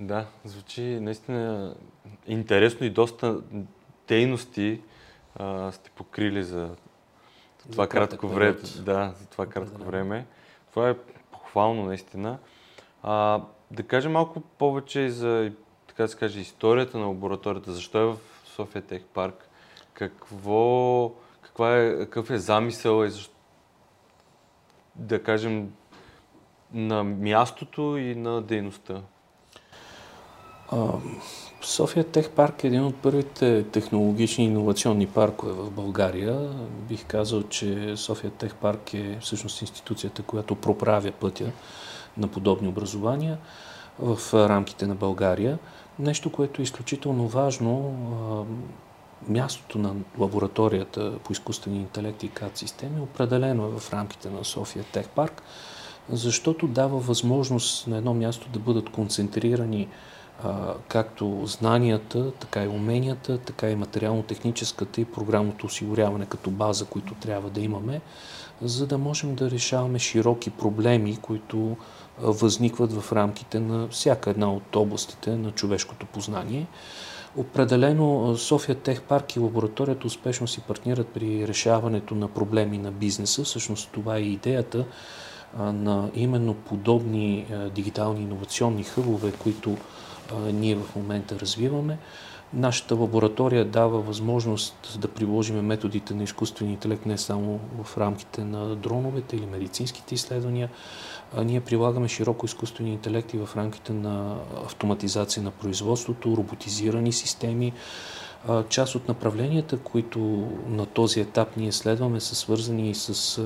Да, 0.00 0.26
звучи 0.44 0.82
наистина 0.82 1.74
интересно 2.26 2.86
и 2.86 2.90
доста 2.90 3.40
дейности 4.08 4.80
а, 5.36 5.72
сте 5.72 5.90
покрили 5.90 6.44
за 6.44 6.70
това 7.70 7.84
за 7.84 7.88
кратко 7.88 8.28
време. 8.28 8.56
Да, 8.76 9.14
за 9.20 9.26
това 9.26 9.46
кратко 9.46 9.82
време. 9.82 10.26
Това 10.70 10.90
е 10.90 10.94
похвално 11.32 11.84
наистина. 11.84 12.38
А, 13.02 13.42
да 13.70 13.82
кажем 13.82 14.12
малко 14.12 14.40
повече 14.40 15.00
и 15.00 15.10
за 15.10 15.52
така 15.98 16.06
да 16.06 16.12
се 16.12 16.18
каже, 16.18 16.40
историята 16.40 16.98
на 16.98 17.06
лабораторията, 17.06 17.72
защо 17.72 17.98
е 17.98 18.04
в 18.04 18.16
София 18.44 18.82
Тех 18.82 19.02
Парк, 19.02 19.48
какво, 19.94 21.12
каква 21.42 21.78
е, 21.78 21.98
какъв 21.98 22.30
е 22.30 22.38
замисъл 22.38 23.04
и 23.04 23.10
защо, 23.10 23.34
да 24.94 25.22
кажем, 25.22 25.72
на 26.72 27.04
мястото 27.04 27.96
и 27.96 28.14
на 28.14 28.42
дейността? 28.42 29.00
София 31.62 32.04
Тех 32.04 32.30
Парк 32.30 32.64
е 32.64 32.66
един 32.66 32.84
от 32.84 32.96
първите 32.96 33.64
технологични 33.72 34.44
иновационни 34.44 35.06
паркове 35.06 35.52
в 35.52 35.70
България. 35.70 36.50
Бих 36.88 37.06
казал, 37.06 37.42
че 37.42 37.96
София 37.96 38.30
Тех 38.30 38.54
Парк 38.54 38.94
е 38.94 39.18
всъщност 39.20 39.60
институцията, 39.60 40.22
която 40.22 40.54
проправя 40.54 41.12
пътя 41.12 41.52
на 42.16 42.28
подобни 42.28 42.68
образования 42.68 43.38
в 43.98 44.48
рамките 44.48 44.86
на 44.86 44.94
България. 44.94 45.58
Нещо, 45.98 46.32
което 46.32 46.60
е 46.60 46.64
изключително 46.64 47.28
важно, 47.28 47.94
мястото 49.28 49.78
на 49.78 49.94
лабораторията 50.18 51.18
по 51.24 51.32
изкуствени 51.32 51.78
интелект 51.78 52.22
и 52.22 52.28
КАД 52.28 52.56
системи 52.56 52.98
е 52.98 53.02
определено 53.02 53.78
в 53.78 53.92
рамките 53.92 54.30
на 54.30 54.44
София 54.44 54.84
Тех 54.84 55.08
Парк, 55.08 55.42
защото 56.10 56.66
дава 56.66 56.98
възможност 56.98 57.86
на 57.86 57.96
едно 57.96 58.14
място 58.14 58.48
да 58.48 58.58
бъдат 58.58 58.90
концентрирани 58.90 59.88
както 60.88 61.42
знанията, 61.46 62.32
така 62.32 62.64
и 62.64 62.68
уменията, 62.68 63.38
така 63.38 63.70
и 63.70 63.76
материално-техническата 63.76 65.00
и 65.00 65.04
програмното 65.04 65.66
осигуряване 65.66 66.26
като 66.26 66.50
база, 66.50 66.84
които 66.84 67.14
трябва 67.14 67.50
да 67.50 67.60
имаме, 67.60 68.00
за 68.62 68.86
да 68.86 68.98
можем 68.98 69.34
да 69.34 69.50
решаваме 69.50 69.98
широки 69.98 70.50
проблеми, 70.50 71.16
които 71.22 71.76
възникват 72.20 72.92
в 72.92 73.12
рамките 73.12 73.60
на 73.60 73.88
всяка 73.88 74.30
една 74.30 74.52
от 74.52 74.76
областите 74.76 75.36
на 75.36 75.50
човешкото 75.50 76.06
познание. 76.06 76.66
Определено 77.36 78.36
София 78.36 78.74
Тех 78.74 79.02
Парк 79.02 79.36
и 79.36 79.38
лабораторията 79.38 80.06
успешно 80.06 80.48
си 80.48 80.60
партнират 80.60 81.08
при 81.08 81.48
решаването 81.48 82.14
на 82.14 82.28
проблеми 82.28 82.78
на 82.78 82.92
бизнеса. 82.92 83.44
Всъщност 83.44 83.90
това 83.92 84.16
е 84.16 84.20
идеята 84.20 84.84
на 85.58 86.10
именно 86.14 86.54
подобни 86.54 87.46
дигитални 87.74 88.22
иновационни 88.22 88.84
хъбове, 88.84 89.32
които 89.32 89.76
ние 90.52 90.76
в 90.76 90.96
момента 90.96 91.40
развиваме. 91.40 91.98
Нашата 92.52 92.94
лаборатория 92.94 93.64
дава 93.64 94.00
възможност 94.00 94.98
да 95.00 95.08
приложим 95.08 95.60
методите 95.60 96.14
на 96.14 96.22
изкуствения 96.22 96.72
интелект 96.72 97.06
не 97.06 97.18
само 97.18 97.60
в 97.82 97.98
рамките 97.98 98.44
на 98.44 98.76
дроновете 98.76 99.36
или 99.36 99.46
медицинските 99.46 100.14
изследвания. 100.14 100.70
Ние 101.44 101.60
прилагаме 101.60 102.08
широко 102.08 102.46
изкуствения 102.46 102.92
интелект 102.92 103.34
и 103.34 103.38
в 103.38 103.48
рамките 103.56 103.92
на 103.92 104.36
автоматизация 104.66 105.42
на 105.42 105.50
производството, 105.50 106.36
роботизирани 106.36 107.12
системи, 107.12 107.72
Част 108.68 108.94
от 108.94 109.08
направленията, 109.08 109.78
които 109.78 110.18
на 110.66 110.86
този 110.86 111.20
етап 111.20 111.56
ние 111.56 111.72
следваме, 111.72 112.20
са 112.20 112.34
свързани 112.34 112.94
с 112.94 113.40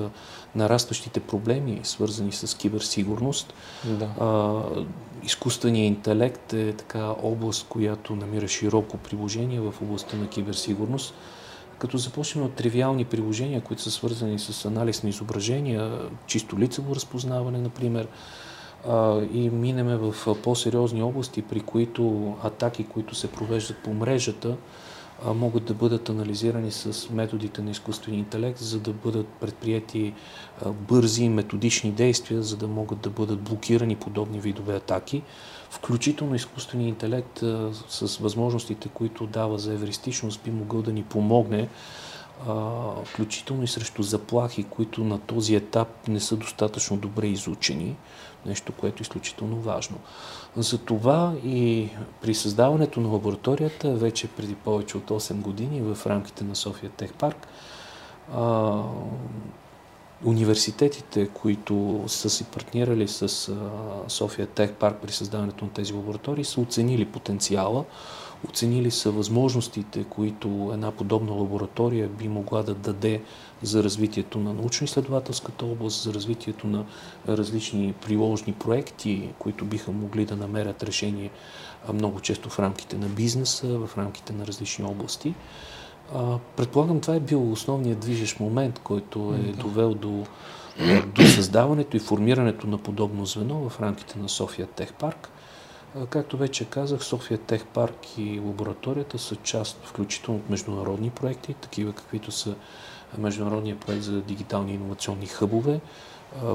нарастващите 0.55 1.19
проблеми, 1.19 1.79
свързани 1.83 2.31
с 2.31 2.57
киберсигурност. 2.57 3.53
Да. 3.85 4.09
Изкуственият 5.25 5.97
интелект 5.97 6.53
е 6.53 6.73
така 6.73 7.09
област, 7.23 7.67
която 7.69 8.15
намира 8.15 8.47
широко 8.47 8.97
приложение 8.97 9.59
в 9.59 9.73
областта 9.81 10.17
на 10.17 10.27
киберсигурност. 10.27 11.13
Като 11.79 11.97
започнем 11.97 12.45
от 12.45 12.53
тривиални 12.53 13.05
приложения, 13.05 13.61
които 13.61 13.81
са 13.81 13.91
свързани 13.91 14.39
с 14.39 14.65
анализ 14.65 15.03
на 15.03 15.09
изображения, 15.09 15.99
чисто 16.27 16.59
лицево 16.59 16.95
разпознаване, 16.95 17.57
например, 17.57 18.07
и 19.33 19.49
минеме 19.49 19.97
в 19.97 20.15
по-сериозни 20.43 21.03
области, 21.03 21.41
при 21.41 21.59
които 21.59 22.35
атаки, 22.43 22.83
които 22.83 23.15
се 23.15 23.31
провеждат 23.31 23.77
по 23.77 23.93
мрежата, 23.93 24.55
могат 25.35 25.65
да 25.65 25.73
бъдат 25.73 26.09
анализирани 26.09 26.71
с 26.71 27.09
методите 27.09 27.61
на 27.61 27.71
изкуствения 27.71 28.19
интелект, 28.19 28.59
за 28.59 28.79
да 28.79 28.93
бъдат 28.93 29.27
предприяти 29.27 30.13
бързи 30.65 31.29
методични 31.29 31.91
действия, 31.91 32.43
за 32.43 32.57
да 32.57 32.67
могат 32.67 32.99
да 32.99 33.09
бъдат 33.09 33.41
блокирани 33.41 33.95
подобни 33.95 34.39
видове 34.39 34.75
атаки. 34.75 35.21
Включително 35.69 36.35
изкуственият 36.35 36.89
интелект 36.89 37.39
с 37.89 38.17
възможностите, 38.17 38.89
които 38.89 39.27
дава 39.27 39.57
за 39.57 39.73
евристичност, 39.73 40.41
би 40.43 40.51
могъл 40.51 40.81
да 40.81 40.93
ни 40.93 41.03
помогне 41.03 41.69
включително 43.05 43.63
и 43.63 43.67
срещу 43.67 44.03
заплахи, 44.03 44.63
които 44.63 45.03
на 45.03 45.19
този 45.19 45.55
етап 45.55 46.07
не 46.07 46.19
са 46.19 46.35
достатъчно 46.35 46.97
добре 46.97 47.27
изучени, 47.27 47.95
нещо, 48.45 48.71
което 48.71 49.01
е 49.01 49.01
изключително 49.01 49.55
важно. 49.55 49.97
Затова 50.57 51.33
и 51.45 51.89
при 52.21 52.33
създаването 52.33 52.99
на 52.99 53.09
лабораторията, 53.09 53.93
вече 53.93 54.27
преди 54.27 54.55
повече 54.55 54.97
от 54.97 55.09
8 55.09 55.33
години 55.33 55.81
в 55.81 56.07
рамките 56.07 56.43
на 56.43 56.55
София 56.55 56.89
Тех 56.89 57.13
Парк, 57.13 57.47
Университетите, 60.25 61.27
които 61.27 62.03
са 62.07 62.29
си 62.29 62.43
партнирали 62.43 63.07
с 63.07 63.51
София 64.07 64.47
Тех 64.47 64.73
Парк 64.73 64.97
при 65.01 65.11
създаването 65.11 65.65
на 65.65 65.71
тези 65.71 65.93
лаборатории, 65.93 66.43
са 66.43 66.61
оценили 66.61 67.05
потенциала, 67.05 67.85
оценили 68.49 68.91
са 68.91 69.11
възможностите, 69.11 70.03
които 70.03 70.71
една 70.73 70.91
подобна 70.91 71.31
лаборатория 71.31 72.07
би 72.09 72.27
могла 72.27 72.63
да 72.63 72.73
даде 72.73 73.21
за 73.61 73.83
развитието 73.83 74.39
на 74.39 74.53
научно-изследователската 74.53 75.63
област, 75.63 76.03
за 76.03 76.13
развитието 76.13 76.67
на 76.67 76.85
различни 77.27 77.93
приложни 77.93 78.53
проекти, 78.53 79.29
които 79.39 79.65
биха 79.65 79.91
могли 79.91 80.25
да 80.25 80.35
намерят 80.35 80.83
решение 80.83 81.29
много 81.93 82.19
често 82.19 82.49
в 82.49 82.59
рамките 82.59 82.97
на 82.97 83.07
бизнеса, 83.07 83.67
в 83.67 83.97
рамките 83.97 84.33
на 84.33 84.47
различни 84.47 84.85
области. 84.85 85.33
Предполагам, 86.55 86.99
това 86.99 87.15
е 87.15 87.19
бил 87.19 87.51
основният 87.51 87.99
движещ 87.99 88.39
момент, 88.39 88.79
който 88.79 89.35
е 89.35 89.51
довел 89.51 89.93
до, 89.93 90.25
до 91.15 91.21
създаването 91.21 91.97
и 91.97 91.99
формирането 91.99 92.67
на 92.67 92.77
подобно 92.77 93.25
звено 93.25 93.69
в 93.69 93.81
рамките 93.81 94.19
на 94.19 94.29
София 94.29 94.67
Тех 94.67 94.93
Парк. 94.93 95.29
Както 96.09 96.37
вече 96.37 96.65
казах, 96.65 97.03
София 97.03 97.37
Тех 97.37 97.65
Парк 97.65 98.17
и 98.17 98.39
лабораторията 98.39 99.19
са 99.19 99.35
част 99.35 99.79
включително 99.85 100.39
от 100.39 100.49
международни 100.49 101.09
проекти, 101.09 101.53
такива 101.53 101.93
каквито 101.93 102.31
са 102.31 102.55
Международния 103.17 103.79
проект 103.79 104.03
за 104.03 104.21
дигитални 104.21 104.73
иновационни 104.73 105.27
хъбове, 105.27 105.79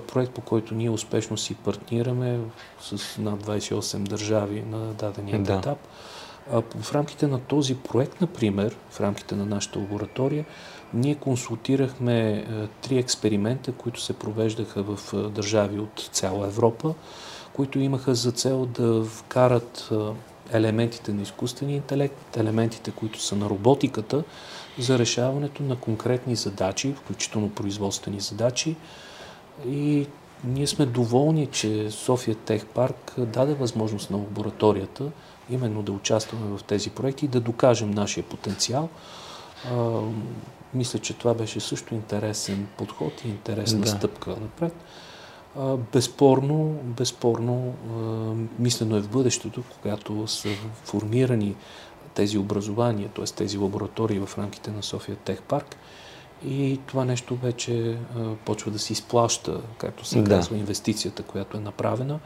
проект 0.08 0.32
по 0.32 0.40
който 0.40 0.74
ние 0.74 0.90
успешно 0.90 1.36
си 1.36 1.54
партнираме 1.54 2.40
с 2.80 3.18
над 3.18 3.46
28 3.46 3.98
държави 3.98 4.62
на 4.70 4.78
дадения 4.78 5.42
да. 5.42 5.54
етап. 5.54 5.78
В 6.80 6.94
рамките 6.94 7.26
на 7.26 7.40
този 7.40 7.74
проект, 7.74 8.20
например, 8.20 8.76
в 8.90 9.00
рамките 9.00 9.36
на 9.36 9.46
нашата 9.46 9.78
лаборатория, 9.78 10.44
ние 10.94 11.14
консултирахме 11.14 12.46
три 12.80 12.98
експеримента, 12.98 13.72
които 13.72 14.00
се 14.00 14.12
провеждаха 14.12 14.82
в 14.82 14.98
държави 15.30 15.78
от 15.78 16.08
цяла 16.12 16.46
Европа, 16.46 16.94
които 17.52 17.78
имаха 17.78 18.14
за 18.14 18.32
цел 18.32 18.66
да 18.66 19.04
вкарат 19.04 19.90
елементите 20.52 21.12
на 21.12 21.22
изкуствения 21.22 21.76
интелект, 21.76 22.36
елементите, 22.36 22.90
които 22.90 23.22
са 23.22 23.36
на 23.36 23.50
роботиката, 23.50 24.24
за 24.78 24.98
решаването 24.98 25.62
на 25.62 25.76
конкретни 25.76 26.36
задачи, 26.36 26.92
включително 26.92 27.50
производствени 27.50 28.20
задачи. 28.20 28.76
И 29.66 30.06
ние 30.44 30.66
сме 30.66 30.86
доволни, 30.86 31.46
че 31.46 31.90
София 31.90 32.36
Тех 32.36 32.66
Парк 32.66 33.14
даде 33.18 33.54
възможност 33.54 34.10
на 34.10 34.16
лабораторията 34.16 35.10
именно 35.50 35.82
да 35.82 35.92
участваме 35.92 36.56
в 36.56 36.62
тези 36.62 36.90
проекти 36.90 37.24
и 37.24 37.28
да 37.28 37.40
докажем 37.40 37.90
нашия 37.90 38.24
потенциал. 38.24 38.88
А, 39.70 40.00
мисля, 40.74 40.98
че 40.98 41.14
това 41.14 41.34
беше 41.34 41.60
също 41.60 41.94
интересен 41.94 42.68
подход 42.76 43.12
и 43.24 43.28
интересна 43.28 43.80
да. 43.80 43.86
стъпка 43.86 44.30
напред. 44.30 44.74
Безспорно, 45.92 46.78
безспорно, 46.84 47.74
мислено 48.58 48.96
е 48.96 49.00
в 49.00 49.08
бъдещето, 49.08 49.62
когато 49.82 50.26
са 50.26 50.48
формирани 50.84 51.56
тези 52.14 52.38
образования, 52.38 53.08
т.е. 53.14 53.24
тези 53.24 53.58
лаборатории 53.58 54.18
в 54.18 54.38
рамките 54.38 54.70
на 54.70 54.82
София 54.82 55.16
Тех 55.16 55.42
Парк. 55.42 55.76
И 56.46 56.80
това 56.86 57.04
нещо 57.04 57.36
вече 57.36 57.98
а, 58.16 58.34
почва 58.44 58.70
да 58.70 58.78
се 58.78 58.92
изплаща, 58.92 59.60
както 59.78 60.04
се 60.04 60.22
да. 60.22 60.30
казва, 60.30 60.56
инвестицията, 60.56 61.22
която 61.22 61.56
е 61.56 61.60
направена, 61.60 62.18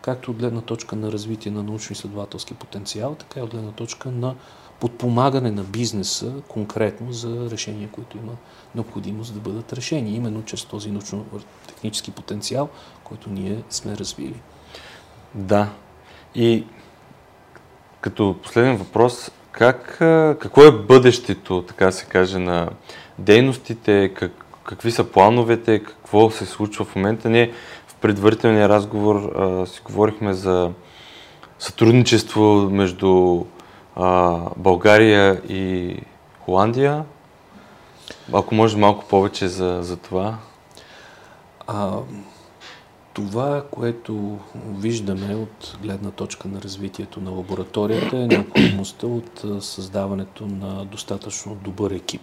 както 0.00 0.30
от 0.30 0.36
гледна 0.36 0.60
точка 0.60 0.96
на 0.96 1.12
развитие 1.12 1.52
на 1.52 1.62
научно-изследователски 1.62 2.54
потенциал, 2.54 3.14
така 3.14 3.40
и 3.40 3.42
от 3.42 3.50
гледна 3.50 3.72
точка 3.72 4.10
на 4.10 4.34
подпомагане 4.80 5.50
на 5.50 5.62
бизнеса 5.62 6.32
конкретно 6.48 7.12
за 7.12 7.50
решения, 7.50 7.88
които 7.92 8.16
има 8.16 8.32
необходимост 8.74 9.34
да 9.34 9.40
бъдат 9.40 9.72
решени, 9.72 10.16
именно 10.16 10.44
чрез 10.44 10.64
този 10.64 10.90
научно-технически 10.90 12.10
потенциал, 12.10 12.68
който 13.04 13.30
ние 13.30 13.62
сме 13.70 13.96
развили. 13.96 14.40
Да. 15.34 15.68
И 16.34 16.64
като 18.00 18.36
последен 18.42 18.76
въпрос, 18.76 19.30
как, 19.52 19.96
какво 20.40 20.62
е 20.62 20.72
бъдещето, 20.72 21.62
така 21.62 21.92
се 21.92 22.06
каже, 22.06 22.38
на 22.38 22.70
дейностите, 23.18 24.14
как, 24.14 24.32
какви 24.64 24.90
са 24.90 25.04
плановете, 25.04 25.78
какво 25.78 26.30
се 26.30 26.46
случва 26.46 26.84
в 26.84 26.96
момента? 26.96 27.30
Ние 27.30 27.52
в 27.86 27.94
предварителния 27.94 28.68
разговор 28.68 29.16
а, 29.16 29.66
си 29.66 29.80
говорихме 29.84 30.32
за 30.32 30.70
сътрудничество 31.58 32.44
между 32.70 33.44
а, 33.96 34.40
България 34.56 35.42
и 35.48 35.96
Холандия. 36.40 37.04
Ако 38.32 38.54
може 38.54 38.76
малко 38.76 39.04
повече 39.08 39.48
за, 39.48 39.78
за 39.82 39.96
това. 39.96 40.38
А, 41.66 41.98
това, 43.14 43.64
което 43.70 44.38
виждаме 44.68 45.34
от 45.34 45.76
гледна 45.82 46.10
точка 46.10 46.48
на 46.48 46.62
развитието 46.62 47.20
на 47.20 47.30
лабораторията 47.30 48.16
е 48.16 48.26
необходимостта 48.26 49.06
от 49.06 49.44
създаването 49.60 50.46
на 50.46 50.84
достатъчно 50.84 51.54
добър 51.54 51.90
екип. 51.90 52.22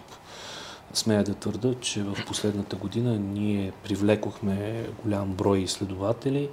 Смея 0.94 1.24
да 1.24 1.34
твърда, 1.34 1.74
че 1.80 2.02
в 2.02 2.16
последната 2.26 2.76
година 2.76 3.18
ние 3.18 3.72
привлекохме 3.84 4.86
голям 5.04 5.34
брой 5.34 5.58
изследователи, 5.58 6.48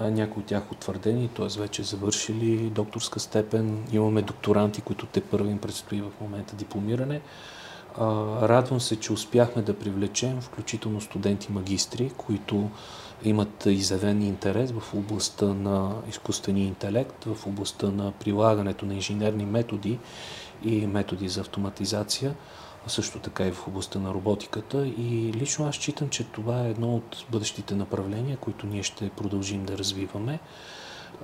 някои 0.00 0.40
от 0.42 0.46
тях 0.46 0.72
утвърдени, 0.72 1.28
т.е. 1.28 1.60
вече 1.60 1.82
завършили 1.82 2.70
докторска 2.70 3.20
степен. 3.20 3.84
Имаме 3.92 4.22
докторанти, 4.22 4.80
които 4.80 5.06
те 5.06 5.20
първи 5.20 5.50
им 5.50 5.58
предстои 5.58 6.00
в 6.00 6.10
момента 6.20 6.56
дипломиране. 6.56 7.20
Радвам 8.42 8.80
се, 8.80 9.00
че 9.00 9.12
успяхме 9.12 9.62
да 9.62 9.78
привлечем 9.78 10.40
включително 10.40 11.00
студенти-магистри, 11.00 12.10
които 12.16 12.70
имат 13.24 13.66
изявен 13.66 14.22
интерес 14.22 14.72
в 14.72 14.94
областта 14.94 15.46
на 15.46 15.94
изкуствения 16.08 16.66
интелект, 16.66 17.24
в 17.24 17.46
областта 17.46 17.90
на 17.90 18.12
прилагането 18.12 18.86
на 18.86 18.94
инженерни 18.94 19.44
методи 19.44 19.98
и 20.64 20.86
методи 20.86 21.28
за 21.28 21.40
автоматизация, 21.40 22.34
също 22.86 23.18
така 23.18 23.46
и 23.46 23.52
в 23.52 23.68
областта 23.68 23.98
на 23.98 24.14
роботиката. 24.14 24.86
И 24.86 25.32
лично 25.34 25.66
аз 25.68 25.74
считам, 25.74 26.08
че 26.08 26.24
това 26.24 26.60
е 26.60 26.70
едно 26.70 26.96
от 26.96 27.24
бъдещите 27.30 27.74
направления, 27.74 28.36
които 28.36 28.66
ние 28.66 28.82
ще 28.82 29.10
продължим 29.10 29.64
да 29.64 29.78
развиваме. 29.78 30.38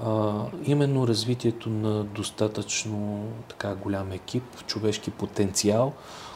А, 0.04 0.44
именно 0.64 1.08
развитието 1.08 1.70
на 1.70 2.04
достатъчно 2.04 3.28
така 3.48 3.74
голям 3.74 4.12
екип, 4.12 4.66
човешки 4.66 5.10
потенциал, 5.10 5.92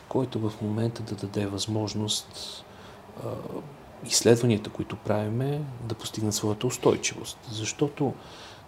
който 0.08 0.38
в 0.38 0.52
момента 0.62 1.02
да 1.02 1.14
даде 1.14 1.46
възможност 1.46 2.64
а, 3.24 3.28
изследванията, 4.04 4.70
които 4.70 4.96
правиме, 4.96 5.60
да 5.84 5.94
постигнат 5.94 6.34
своята 6.34 6.66
устойчивост. 6.66 7.38
Защото 7.50 8.14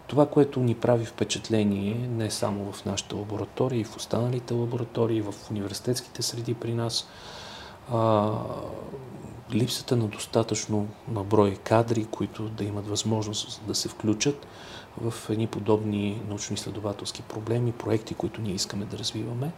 това, 0.09 0.27
което 0.27 0.61
ни 0.61 0.75
прави 0.75 1.05
впечатление, 1.05 2.09
не 2.09 2.31
само 2.31 2.73
в 2.73 2.85
нашата 2.85 3.17
лаборатория, 3.17 3.81
и 3.81 3.85
в 3.85 3.97
останалите 3.97 4.55
лаборатории, 4.55 5.21
в 5.21 5.35
университетските 5.51 6.23
среди 6.23 6.55
при 6.55 6.75
нас, 6.75 7.09
а, 7.93 8.33
липсата 9.53 9.97
на 9.97 10.07
достатъчно 10.07 10.89
на 11.09 11.25
брой 11.25 11.57
кадри, 11.57 12.05
които 12.05 12.49
да 12.49 12.65
имат 12.65 12.89
възможност 12.89 13.63
да 13.67 13.75
се 13.75 13.89
включат 13.89 14.47
в 15.01 15.31
едни 15.31 15.47
подобни 15.47 16.23
научно-изследователски 16.29 17.23
проблеми, 17.23 17.73
проекти, 17.73 18.15
които 18.15 18.41
ние 18.41 18.55
искаме 18.55 18.85
да 18.85 18.99
развиваме. 18.99 19.53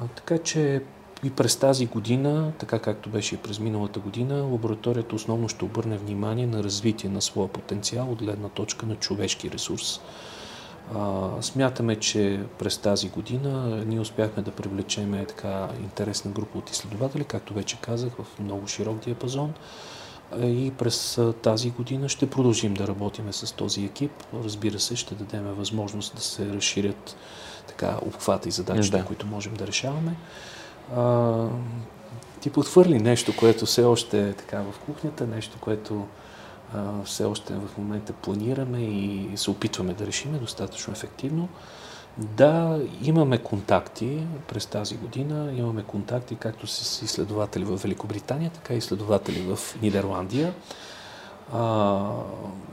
А, 0.00 0.06
така 0.06 0.38
че 0.38 0.82
и 1.24 1.30
през 1.30 1.56
тази 1.56 1.86
година, 1.86 2.52
така 2.58 2.78
както 2.78 3.10
беше 3.10 3.34
и 3.34 3.38
през 3.38 3.58
миналата 3.58 4.00
година, 4.00 4.42
лабораторията 4.42 5.14
основно 5.14 5.48
ще 5.48 5.64
обърне 5.64 5.98
внимание 5.98 6.46
на 6.46 6.62
развитие 6.62 7.10
на 7.10 7.22
своя 7.22 7.48
потенциал 7.48 8.12
от 8.12 8.18
гледна 8.18 8.48
точка 8.48 8.86
на 8.86 8.96
човешки 8.96 9.50
ресурс. 9.50 10.00
А, 10.96 11.28
смятаме, 11.40 11.96
че 11.96 12.40
през 12.58 12.78
тази 12.78 13.08
година 13.08 13.82
ние 13.86 14.00
успяхме 14.00 14.42
да 14.42 14.50
привлечем 14.50 15.24
така 15.28 15.68
интересна 15.82 16.30
група 16.30 16.58
от 16.58 16.70
изследователи, 16.70 17.24
както 17.24 17.54
вече 17.54 17.76
казах, 17.80 18.12
в 18.18 18.40
много 18.40 18.66
широк 18.66 18.98
диапазон. 18.98 19.52
И 20.42 20.72
през 20.78 21.20
тази 21.42 21.70
година 21.70 22.08
ще 22.08 22.30
продължим 22.30 22.74
да 22.74 22.88
работиме 22.88 23.32
с 23.32 23.52
този 23.52 23.84
екип. 23.84 24.12
Разбира 24.44 24.80
се, 24.80 24.96
ще 24.96 25.14
дадем 25.14 25.44
възможност 25.44 26.14
да 26.14 26.20
се 26.20 26.46
разширят 26.46 27.16
така 27.66 27.98
обхвата 28.06 28.48
и 28.48 28.52
задачите, 28.52 28.98
да. 28.98 29.04
които 29.04 29.26
можем 29.26 29.54
да 29.54 29.66
решаваме 29.66 30.16
а, 30.96 31.46
ти 32.40 32.50
подхвърли 32.50 32.98
нещо, 32.98 33.36
което 33.36 33.66
все 33.66 33.84
още 33.84 34.28
е 34.28 34.32
така 34.32 34.62
в 34.62 34.78
кухнята, 34.78 35.26
нещо, 35.26 35.56
което 35.60 36.06
а, 36.74 37.02
все 37.04 37.24
още 37.24 37.54
в 37.54 37.78
момента 37.78 38.12
планираме 38.12 38.78
и 38.80 39.30
се 39.36 39.50
опитваме 39.50 39.94
да 39.94 40.06
решиме 40.06 40.38
достатъчно 40.38 40.92
ефективно. 40.92 41.48
Да, 42.18 42.80
имаме 43.02 43.38
контакти 43.38 44.26
през 44.48 44.66
тази 44.66 44.96
година, 44.96 45.52
имаме 45.56 45.82
контакти 45.82 46.36
както 46.36 46.66
с 46.66 47.02
изследователи 47.02 47.64
в 47.64 47.76
Великобритания, 47.76 48.50
така 48.50 48.74
и 48.74 48.78
изследователи 48.78 49.40
в 49.40 49.58
Нидерландия. 49.82 50.54
А, 51.52 52.00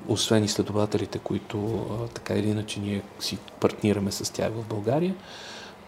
освен 0.08 0.44
изследователите, 0.44 1.20
които 1.20 1.88
а, 1.92 2.08
така 2.08 2.34
или 2.34 2.50
иначе 2.50 2.80
ние 2.80 3.02
си 3.20 3.38
партнираме 3.60 4.12
с 4.12 4.34
тях 4.34 4.52
в 4.52 4.68
България. 4.68 5.16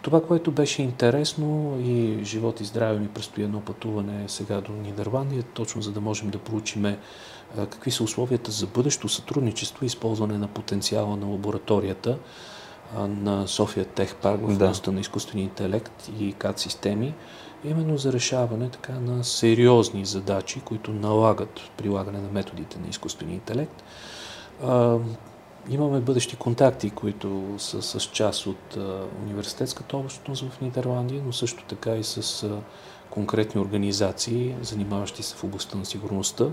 Това, 0.02 0.22
което 0.22 0.50
беше 0.50 0.82
интересно 0.82 1.78
и 1.80 2.24
живот 2.24 2.60
и 2.60 2.64
здраве 2.64 2.98
ми 2.98 3.08
предстои 3.08 3.44
едно 3.44 3.60
пътуване 3.60 4.28
сега 4.28 4.60
до 4.60 4.72
Нидерландия, 4.72 5.42
точно 5.42 5.82
за 5.82 5.92
да 5.92 6.00
можем 6.00 6.30
да 6.30 6.38
проучиме 6.38 6.98
какви 7.56 7.90
са 7.90 8.04
условията 8.04 8.50
за 8.50 8.66
бъдещо 8.66 9.08
сътрудничество 9.08 9.84
и 9.84 9.86
използване 9.86 10.38
на 10.38 10.48
потенциала 10.48 11.16
на 11.16 11.26
лабораторията 11.26 12.18
на 12.96 13.46
София 13.46 13.84
Тех 13.84 14.14
Парк 14.14 14.40
в 14.40 14.44
областта 14.44 14.90
да. 14.90 14.94
на 14.94 15.00
изкуствения 15.00 15.44
интелект 15.44 16.10
и 16.20 16.32
КАД 16.32 16.58
системи, 16.58 17.14
именно 17.64 17.98
за 17.98 18.12
решаване 18.12 18.68
така 18.70 18.92
на 18.92 19.24
сериозни 19.24 20.04
задачи, 20.04 20.60
които 20.60 20.92
налагат 20.92 21.60
прилагане 21.76 22.20
на 22.20 22.28
методите 22.32 22.78
на 22.78 22.88
изкуствения 22.88 23.34
интелект. 23.34 23.84
Имаме 25.70 26.00
бъдещи 26.00 26.36
контакти, 26.36 26.90
които 26.90 27.54
са 27.58 27.82
с 27.82 28.00
част 28.00 28.46
от 28.46 28.78
университетската 29.22 29.96
общност 29.96 30.44
в 30.44 30.60
Нидерландия, 30.60 31.22
но 31.26 31.32
също 31.32 31.64
така 31.68 31.96
и 31.96 32.04
с 32.04 32.48
конкретни 33.10 33.60
организации, 33.60 34.54
занимаващи 34.62 35.22
се 35.22 35.36
в 35.36 35.44
областта 35.44 35.78
на 35.78 35.84
сигурността, 35.84 36.46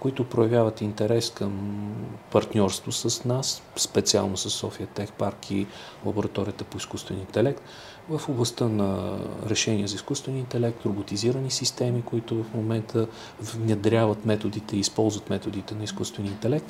които 0.00 0.24
проявяват 0.24 0.80
интерес 0.80 1.30
към 1.30 1.92
партньорство 2.30 2.92
с 2.92 3.24
нас, 3.24 3.62
специално 3.76 4.36
с 4.36 4.50
София 4.50 4.86
Тех 4.86 5.12
Парк 5.12 5.50
и 5.50 5.66
лабораторията 6.06 6.64
по 6.64 6.76
изкуствен 6.76 7.18
интелект 7.18 7.62
в 8.08 8.28
областта 8.28 8.68
на 8.68 9.18
решения 9.46 9.88
за 9.88 9.94
изкуствен 9.94 10.36
интелект, 10.36 10.86
роботизирани 10.86 11.50
системи, 11.50 12.02
които 12.02 12.44
в 12.44 12.54
момента 12.54 13.06
внедряват 13.40 14.24
методите 14.26 14.76
и 14.76 14.80
използват 14.80 15.30
методите 15.30 15.74
на 15.74 15.84
изкуствен 15.84 16.26
интелект. 16.26 16.66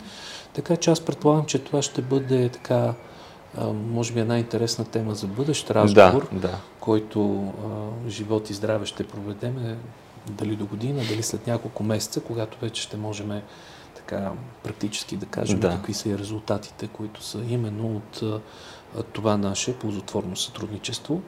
Така 0.52 0.76
че 0.76 0.90
аз 0.90 1.00
предполагам, 1.00 1.46
че 1.46 1.58
това 1.58 1.82
ще 1.82 2.02
бъде 2.02 2.48
така, 2.48 2.94
може 3.72 4.12
би 4.12 4.20
една 4.20 4.38
интересна 4.38 4.84
тема 4.84 5.14
за 5.14 5.26
бъдещ 5.26 5.70
разговор, 5.70 6.28
да, 6.32 6.38
да. 6.38 6.58
който 6.80 7.52
а, 8.06 8.10
живот 8.10 8.50
и 8.50 8.54
здраве 8.54 8.86
ще 8.86 9.04
проведеме 9.04 9.76
дали 10.30 10.56
до 10.56 10.66
година, 10.66 11.02
дали 11.08 11.22
след 11.22 11.46
няколко 11.46 11.82
месеца, 11.82 12.20
когато 12.20 12.58
вече 12.60 12.82
ще 12.82 12.96
можем 12.96 13.40
така 13.96 14.30
практически 14.62 15.16
да 15.16 15.26
кажем 15.26 15.60
да. 15.60 15.70
какви 15.70 15.94
са 15.94 16.08
и 16.08 16.18
резултатите, 16.18 16.86
които 16.86 17.22
са 17.22 17.38
именно 17.48 17.96
от 17.96 18.22
това 19.12 19.36
наше 19.36 19.78
ползотворно 19.78 20.36
сътрудничество. 20.36 21.20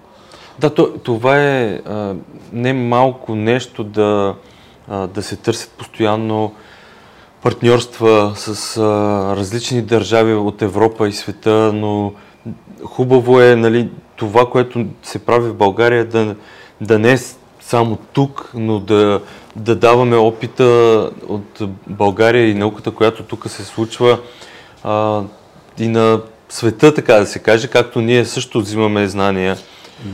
Да, 0.58 0.74
това 0.98 1.40
е 1.40 1.74
а, 1.74 2.14
не 2.52 2.72
малко 2.72 3.34
нещо 3.34 3.84
да, 3.84 4.34
а, 4.88 5.06
да 5.06 5.22
се 5.22 5.36
търсят 5.36 5.70
постоянно 5.70 6.54
партньорства 7.42 8.32
с 8.36 8.76
а, 8.76 8.82
различни 9.36 9.82
държави 9.82 10.34
от 10.34 10.62
Европа 10.62 11.08
и 11.08 11.12
света, 11.12 11.72
но 11.74 12.12
хубаво 12.84 13.40
е 13.40 13.56
нали, 13.56 13.90
това, 14.16 14.50
което 14.50 14.86
се 15.02 15.18
прави 15.18 15.50
в 15.50 15.54
България, 15.54 16.04
да, 16.04 16.36
да 16.80 16.98
не 16.98 17.12
е 17.12 17.18
само 17.66 17.98
тук, 18.12 18.50
но 18.54 18.78
да, 18.78 19.20
да 19.56 19.76
даваме 19.76 20.16
опита 20.16 20.64
от 21.28 21.62
България 21.86 22.50
и 22.50 22.54
науката, 22.54 22.90
която 22.90 23.22
тук 23.22 23.50
се 23.50 23.64
случва 23.64 24.18
а, 24.82 25.22
и 25.78 25.88
на 25.88 26.20
света, 26.48 26.94
така 26.94 27.14
да 27.14 27.26
се 27.26 27.38
каже, 27.38 27.68
както 27.68 28.00
ние 28.00 28.24
също 28.24 28.60
взимаме 28.60 29.08
знания. 29.08 29.56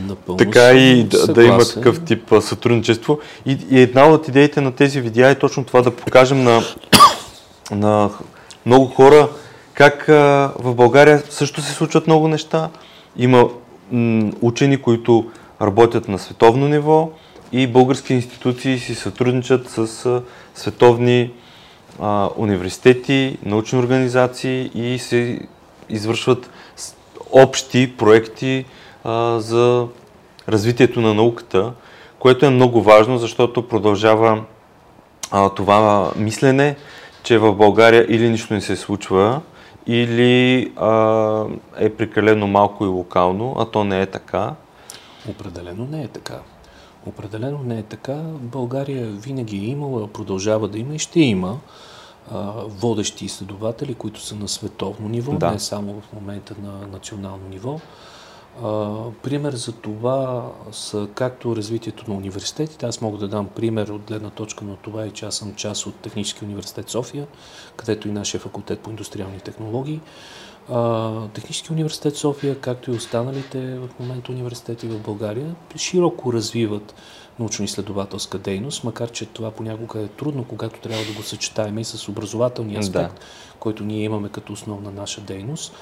Напълно 0.07 0.37
така 0.37 0.71
и 0.71 1.03
да, 1.03 1.27
да 1.27 1.43
има 1.43 1.65
такъв 1.65 2.03
тип 2.03 2.31
а, 2.31 2.41
сътрудничество. 2.41 3.19
И, 3.45 3.57
и 3.69 3.81
една 3.81 4.07
от 4.07 4.27
идеите 4.27 4.61
на 4.61 4.71
тези 4.71 5.01
видеа 5.01 5.29
е 5.29 5.39
точно 5.39 5.63
това 5.63 5.81
да 5.81 5.91
покажем 5.91 6.43
на, 6.43 6.61
на 7.71 8.09
много 8.65 8.85
хора 8.85 9.29
как 9.73 10.09
а, 10.09 10.53
в 10.59 10.75
България 10.75 11.23
също 11.29 11.61
се 11.61 11.73
случват 11.73 12.07
много 12.07 12.27
неща. 12.27 12.69
Има 13.17 13.49
м, 13.91 14.31
учени, 14.41 14.77
които 14.77 15.31
работят 15.61 16.07
на 16.07 16.19
световно 16.19 16.67
ниво 16.67 17.09
и 17.51 17.67
български 17.67 18.13
институции 18.13 18.79
си 18.79 18.95
сътрудничат 18.95 19.69
с 19.69 20.21
световни 20.55 21.31
а, 21.99 22.29
университети, 22.37 23.37
научни 23.45 23.79
организации 23.79 24.71
и 24.75 24.99
се 24.99 25.39
извършват 25.89 26.49
общи 27.31 27.93
проекти 27.97 28.65
а, 29.03 29.39
за 29.39 29.87
развитието 30.49 31.01
на 31.01 31.13
науката, 31.13 31.73
което 32.19 32.45
е 32.45 32.49
много 32.49 32.81
важно, 32.81 33.17
защото 33.17 33.67
продължава 33.67 34.43
а, 35.31 35.49
това 35.49 36.11
мислене, 36.15 36.75
че 37.23 37.37
в 37.37 37.53
България 37.53 38.05
или 38.09 38.29
нищо 38.29 38.53
не 38.53 38.61
се 38.61 38.75
случва, 38.75 39.41
или 39.87 40.71
а, 40.75 41.45
е 41.77 41.89
прекалено 41.89 42.47
малко 42.47 42.85
и 42.85 42.87
локално, 42.87 43.55
а 43.59 43.65
то 43.65 43.83
не 43.83 44.01
е 44.01 44.05
така. 44.05 44.53
Определено 45.29 45.87
не 45.91 46.03
е 46.03 46.07
така. 46.07 46.35
Определено 47.05 47.63
не 47.63 47.79
е 47.79 47.83
така. 47.83 48.15
България 48.41 49.07
винаги 49.07 49.57
е 49.57 49.69
имала, 49.69 50.07
продължава 50.07 50.67
да 50.67 50.79
има 50.79 50.95
и 50.95 50.99
ще 50.99 51.19
има 51.19 51.59
водещи 52.65 53.25
изследователи, 53.25 53.93
които 53.93 54.21
са 54.21 54.35
на 54.35 54.47
световно 54.47 55.09
ниво, 55.09 55.33
да. 55.33 55.51
не 55.51 55.59
само 55.59 56.01
в 56.01 56.13
момента 56.13 56.55
на 56.63 56.87
национално 56.87 57.49
ниво. 57.49 57.79
А, 58.63 58.95
пример 59.23 59.53
за 59.53 59.71
това 59.71 60.51
са 60.71 61.07
както 61.15 61.55
развитието 61.55 62.11
на 62.11 62.17
университетите. 62.17 62.85
Аз 62.85 63.01
мога 63.01 63.17
да 63.17 63.27
дам 63.27 63.47
пример 63.47 63.87
от 63.87 64.01
гледна 64.01 64.29
точка 64.29 64.65
на 64.65 64.75
това 64.75 65.05
и 65.05 65.11
че 65.11 65.25
аз 65.25 65.35
съм 65.35 65.55
част 65.55 65.85
от 65.85 65.95
Технически 65.95 66.45
университет 66.45 66.89
София, 66.89 67.27
където 67.75 68.07
и 68.07 68.11
нашия 68.11 68.41
факултет 68.41 68.79
по 68.79 68.89
индустриални 68.89 69.39
технологии. 69.39 70.01
Технически 71.33 71.73
университет 71.73 72.15
София, 72.15 72.59
както 72.59 72.91
и 72.91 72.93
останалите 72.93 73.77
в 73.77 73.89
момента 73.99 74.31
университети 74.31 74.87
в 74.87 74.99
България, 74.99 75.55
широко 75.75 76.33
развиват 76.33 76.95
научно-изследователска 77.39 78.37
дейност, 78.37 78.83
макар 78.83 79.11
че 79.11 79.25
това 79.25 79.51
понякога 79.51 79.99
е 79.99 80.07
трудно, 80.07 80.43
когато 80.43 80.79
трябва 80.79 81.05
да 81.05 81.13
го 81.13 81.23
съчетаем 81.23 81.79
и 81.79 81.83
с 81.83 82.09
образователния 82.09 82.79
аспект, 82.79 83.15
да. 83.15 83.21
който 83.59 83.83
ние 83.83 84.03
имаме 84.03 84.29
като 84.29 84.53
основна 84.53 84.91
наша 84.91 85.21
дейност. 85.21 85.73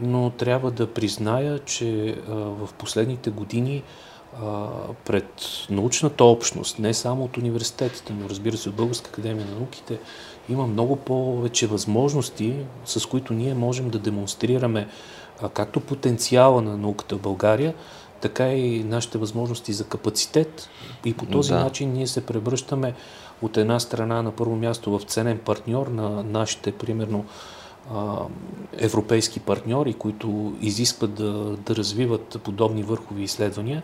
Но 0.00 0.30
трябва 0.30 0.70
да 0.70 0.86
призная, 0.86 1.58
че 1.58 2.08
а, 2.08 2.34
в 2.34 2.68
последните 2.78 3.30
години 3.30 3.82
а, 4.42 4.66
пред 5.04 5.32
научната 5.70 6.24
общност, 6.24 6.78
не 6.78 6.94
само 6.94 7.24
от 7.24 7.36
университетите, 7.36 8.12
но 8.12 8.28
разбира 8.28 8.56
се 8.56 8.68
от 8.68 8.74
Българска 8.74 9.08
академия 9.08 9.46
на 9.46 9.54
науките, 9.54 9.98
има 10.50 10.66
много 10.66 10.96
повече 10.96 11.66
възможности, 11.66 12.54
с 12.84 13.06
които 13.06 13.32
ние 13.32 13.54
можем 13.54 13.90
да 13.90 13.98
демонстрираме 13.98 14.88
както 15.54 15.80
потенциала 15.80 16.62
на 16.62 16.76
науката 16.76 17.16
в 17.16 17.20
България, 17.20 17.74
така 18.20 18.52
и 18.52 18.84
нашите 18.84 19.18
възможности 19.18 19.72
за 19.72 19.84
капацитет. 19.84 20.68
И 21.04 21.14
по 21.14 21.26
този 21.26 21.52
да. 21.52 21.60
начин 21.60 21.92
ние 21.92 22.06
се 22.06 22.26
превръщаме 22.26 22.94
от 23.42 23.56
една 23.56 23.80
страна 23.80 24.22
на 24.22 24.30
първо 24.30 24.56
място 24.56 24.98
в 24.98 25.04
ценен 25.04 25.38
партньор 25.38 25.86
на 25.86 26.22
нашите, 26.22 26.72
примерно, 26.72 27.24
европейски 28.78 29.40
партньори, 29.40 29.94
които 29.94 30.56
изискват 30.60 31.14
да, 31.14 31.32
да 31.56 31.76
развиват 31.76 32.40
подобни 32.44 32.82
върхови 32.82 33.22
изследвания. 33.22 33.82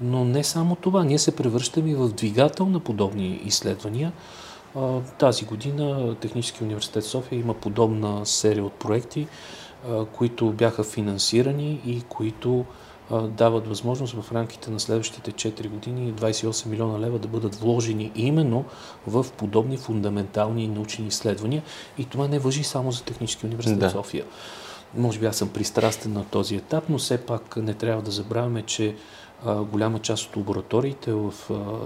Но 0.00 0.24
не 0.24 0.44
само 0.44 0.76
това, 0.76 1.04
ние 1.04 1.18
се 1.18 1.36
превръщаме 1.36 1.90
и 1.90 1.94
в 1.94 2.08
двигател 2.08 2.66
на 2.66 2.80
подобни 2.80 3.40
изследвания. 3.44 4.12
Тази 5.18 5.44
година 5.44 6.16
Технически 6.20 6.64
университет 6.64 7.04
София 7.04 7.38
има 7.38 7.54
подобна 7.54 8.26
серия 8.26 8.64
от 8.64 8.72
проекти, 8.72 9.26
които 10.12 10.52
бяха 10.52 10.84
финансирани 10.84 11.80
и 11.86 12.02
които 12.08 12.64
дават 13.22 13.68
възможност 13.68 14.22
в 14.22 14.32
рамките 14.32 14.70
на 14.70 14.80
следващите 14.80 15.32
4 15.32 15.68
години 15.68 16.14
28 16.14 16.66
милиона 16.66 17.00
лева 17.00 17.18
да 17.18 17.28
бъдат 17.28 17.54
вложени 17.54 18.12
именно 18.14 18.64
в 19.06 19.26
подобни 19.36 19.76
фундаментални 19.76 20.68
научни 20.68 21.06
изследвания. 21.06 21.62
И 21.98 22.04
това 22.04 22.28
не 22.28 22.38
въжи 22.38 22.64
само 22.64 22.92
за 22.92 23.02
Технически 23.02 23.46
университет 23.46 23.78
да. 23.78 23.90
София. 23.90 24.24
Може 24.96 25.18
би 25.18 25.26
аз 25.26 25.36
съм 25.36 25.48
пристрастен 25.48 26.12
на 26.12 26.24
този 26.24 26.56
етап, 26.56 26.84
но 26.88 26.98
все 26.98 27.18
пак 27.18 27.56
не 27.56 27.74
трябва 27.74 28.02
да 28.02 28.10
забравяме, 28.10 28.62
че 28.62 28.96
голяма 29.46 29.98
част 29.98 30.26
от 30.26 30.36
лабораториите 30.36 31.12
в 31.12 31.32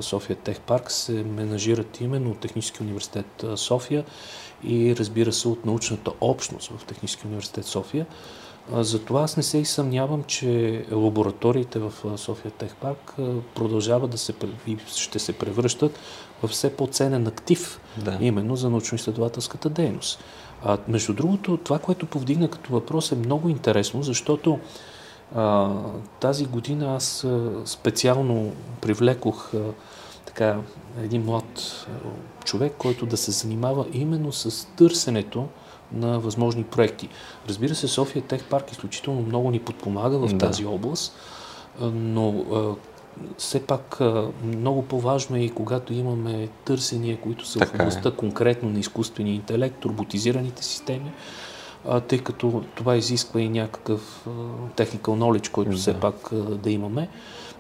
София 0.00 0.36
Тех 0.36 0.60
Парк 0.60 0.90
се 0.90 1.12
менажират 1.12 2.00
именно 2.00 2.30
от 2.30 2.38
Технически 2.38 2.82
университет 2.82 3.44
София 3.56 4.04
и 4.64 4.96
разбира 4.96 5.32
се 5.32 5.48
от 5.48 5.66
научната 5.66 6.12
общност 6.20 6.72
в 6.76 6.84
Технически 6.84 7.26
университет 7.26 7.64
София. 7.64 8.06
Затова 8.72 9.22
аз 9.22 9.36
не 9.36 9.42
се 9.42 9.58
и 9.58 9.64
съмнявам, 9.64 10.24
че 10.24 10.84
лабораториите 10.92 11.78
в 11.78 11.92
София 12.16 12.50
Техпарк 12.50 13.14
продължават 13.54 14.10
да 14.10 14.18
се 14.18 14.34
и 14.66 14.76
ще 14.96 15.18
се 15.18 15.32
превръщат 15.32 15.98
в 16.42 16.48
все 16.48 16.76
по-ценен 16.76 17.26
актив, 17.26 17.80
да. 17.96 18.18
именно 18.20 18.56
за 18.56 18.70
научно-изследователската 18.70 19.68
дейност. 19.68 20.24
А, 20.64 20.78
между 20.88 21.12
другото, 21.12 21.56
това, 21.56 21.78
което 21.78 22.06
повдигна 22.06 22.48
като 22.48 22.72
въпрос 22.72 23.12
е 23.12 23.16
много 23.16 23.48
интересно, 23.48 24.02
защото 24.02 24.58
а, 25.35 25.71
тази 26.21 26.45
година 26.45 26.95
аз 26.97 27.27
специално 27.64 28.53
привлекох 28.81 29.55
а, 29.55 29.59
така, 30.27 30.57
един 31.03 31.25
млад 31.25 31.87
човек, 32.45 32.73
който 32.79 33.07
да 33.07 33.16
се 33.16 33.31
занимава 33.31 33.87
именно 33.92 34.33
с 34.33 34.66
търсенето 34.77 35.49
на 35.92 36.21
възможни 36.21 36.64
проекти. 36.64 37.09
Разбира 37.49 37.75
се, 37.75 37.88
София 37.88 38.23
Тех 38.23 38.45
Парк 38.45 38.73
изключително 38.73 39.23
много 39.23 39.51
ни 39.51 39.59
подпомага 39.59 40.18
в 40.18 40.33
да. 40.33 40.38
тази 40.38 40.64
област. 40.64 41.16
но 41.81 42.45
все 43.38 43.66
пак 43.66 43.99
много 44.45 44.83
по-важно 44.83 45.37
е 45.37 45.40
и 45.40 45.51
когато 45.51 45.92
имаме 45.92 46.49
търсения, 46.64 47.21
които 47.21 47.47
са 47.47 47.59
така 47.59 47.71
в 47.71 47.75
областта 47.75 48.09
е. 48.09 48.12
конкретно 48.12 48.71
на 48.71 48.79
изкуствения 48.79 49.35
интелект, 49.35 49.85
роботизираните 49.85 50.64
системи, 50.64 51.12
тъй 52.09 52.18
като 52.18 52.62
това 52.75 52.97
изисква 52.97 53.40
и 53.40 53.49
някакъв 53.49 54.27
technical 54.77 55.01
knowledge, 55.01 55.51
който 55.51 55.71
да. 55.71 55.77
все 55.77 56.01
пак 56.01 56.31
да 56.35 56.71
имаме. 56.71 57.09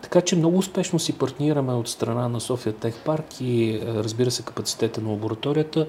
Така 0.02 0.20
че 0.20 0.36
много 0.36 0.58
успешно 0.58 0.98
си 0.98 1.18
партнираме 1.18 1.72
от 1.72 1.88
страна 1.88 2.28
на 2.28 2.40
София 2.40 2.72
Тех 2.72 3.04
Парк 3.04 3.24
и 3.40 3.80
разбира 3.84 4.30
се 4.30 4.42
капацитета 4.42 5.00
на 5.00 5.10
лабораторията. 5.10 5.86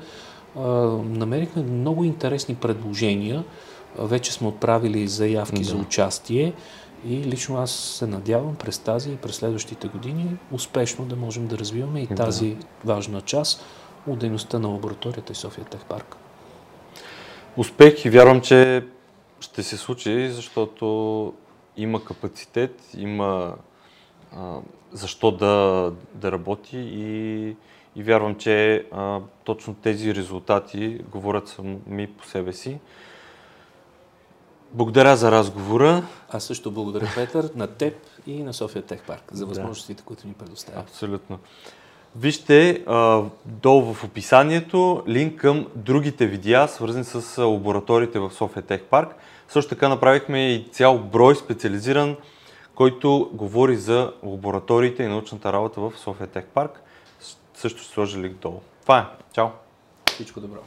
Намерихме 1.04 1.64
много 1.64 2.04
интересни 2.04 2.56
предложения. 2.56 3.44
Вече 3.98 4.34
сме 4.34 4.48
отправили 4.48 5.08
заявки 5.08 5.62
да. 5.62 5.70
за 5.70 5.76
участие 5.76 6.54
и 7.08 7.24
лично 7.24 7.58
аз 7.58 7.72
се 7.72 8.08
надявам 8.08 8.56
през 8.56 8.80
тази 8.80 9.12
и 9.12 9.16
през 9.16 9.36
следващите 9.36 9.88
години 9.88 10.38
успешно 10.52 11.06
да 11.06 11.16
можем 11.16 11.48
да 11.48 11.58
развиваме 11.58 12.02
и 12.02 12.08
тази 12.08 12.50
да. 12.50 12.66
важна 12.86 13.22
част 13.22 13.64
от 14.08 14.20
дейността 14.20 14.60
на 14.60 14.68
лабораторията 14.68 15.32
и 15.32 15.36
София 15.36 15.66
Тех 15.66 15.86
Парк. 15.86 16.18
Успех 17.58 18.06
и 18.06 18.10
вярвам, 18.10 18.42
че 18.42 18.86
ще 19.40 19.64
се 19.64 19.78
случи, 19.78 20.30
защото 20.30 21.34
има 21.78 22.06
капацитет, 22.06 22.82
има 22.98 23.56
а, 24.36 24.58
защо 24.92 25.32
да, 25.32 25.92
да 26.14 26.32
работи 26.32 26.78
и, 26.78 27.48
и 27.96 28.04
вярвам, 28.04 28.36
че 28.36 28.88
а, 28.92 29.20
точно 29.44 29.74
тези 29.74 30.16
резултати 30.16 31.00
говорят 31.12 31.48
сами 31.48 32.08
по 32.08 32.26
себе 32.26 32.54
си. 32.54 32.80
Благодаря 34.72 35.16
за 35.16 35.32
разговора. 35.32 36.04
Аз 36.30 36.44
също 36.44 36.72
благодаря, 36.72 37.08
Петър, 37.16 37.50
на 37.56 37.68
теб 37.68 37.94
и 38.28 38.44
на 38.44 38.54
София 38.54 38.82
Тех 38.82 39.04
Парк 39.04 39.24
за 39.32 39.46
възможностите, 39.46 40.02
да. 40.02 40.06
които 40.06 40.28
ни 40.28 40.34
предоставят. 40.34 40.82
Абсолютно. 40.82 41.40
Вижте 42.16 42.84
а, 42.88 43.24
долу 43.46 43.94
в 43.94 44.04
описанието 44.04 45.04
линк 45.08 45.40
към 45.40 45.68
другите 45.76 46.28
видеа, 46.28 46.68
свързани 46.68 47.04
с 47.04 47.44
лабораториите 47.44 48.20
в 48.20 48.32
София 48.32 48.64
Тех 48.64 48.82
Парк. 48.82 49.16
Също 49.48 49.70
така 49.70 49.90
направихме 49.90 50.54
и 50.54 50.68
цял 50.72 50.98
брой 50.98 51.36
специализиран, 51.36 52.16
който 52.76 53.30
говори 53.34 53.76
за 53.76 54.14
лабораториите 54.24 55.04
и 55.04 55.08
научната 55.08 55.54
работа 55.54 55.82
в 55.82 55.94
София 55.98 56.28
Тех 56.28 56.46
Парк. 56.46 56.82
Също 57.54 57.82
ще 57.82 57.94
сложа 57.94 58.20
линк 58.20 58.38
долу. 58.38 58.62
Това 58.82 59.00
е. 59.00 59.04
Чао! 59.34 59.48
Всичко 60.10 60.40
добро! 60.40 60.60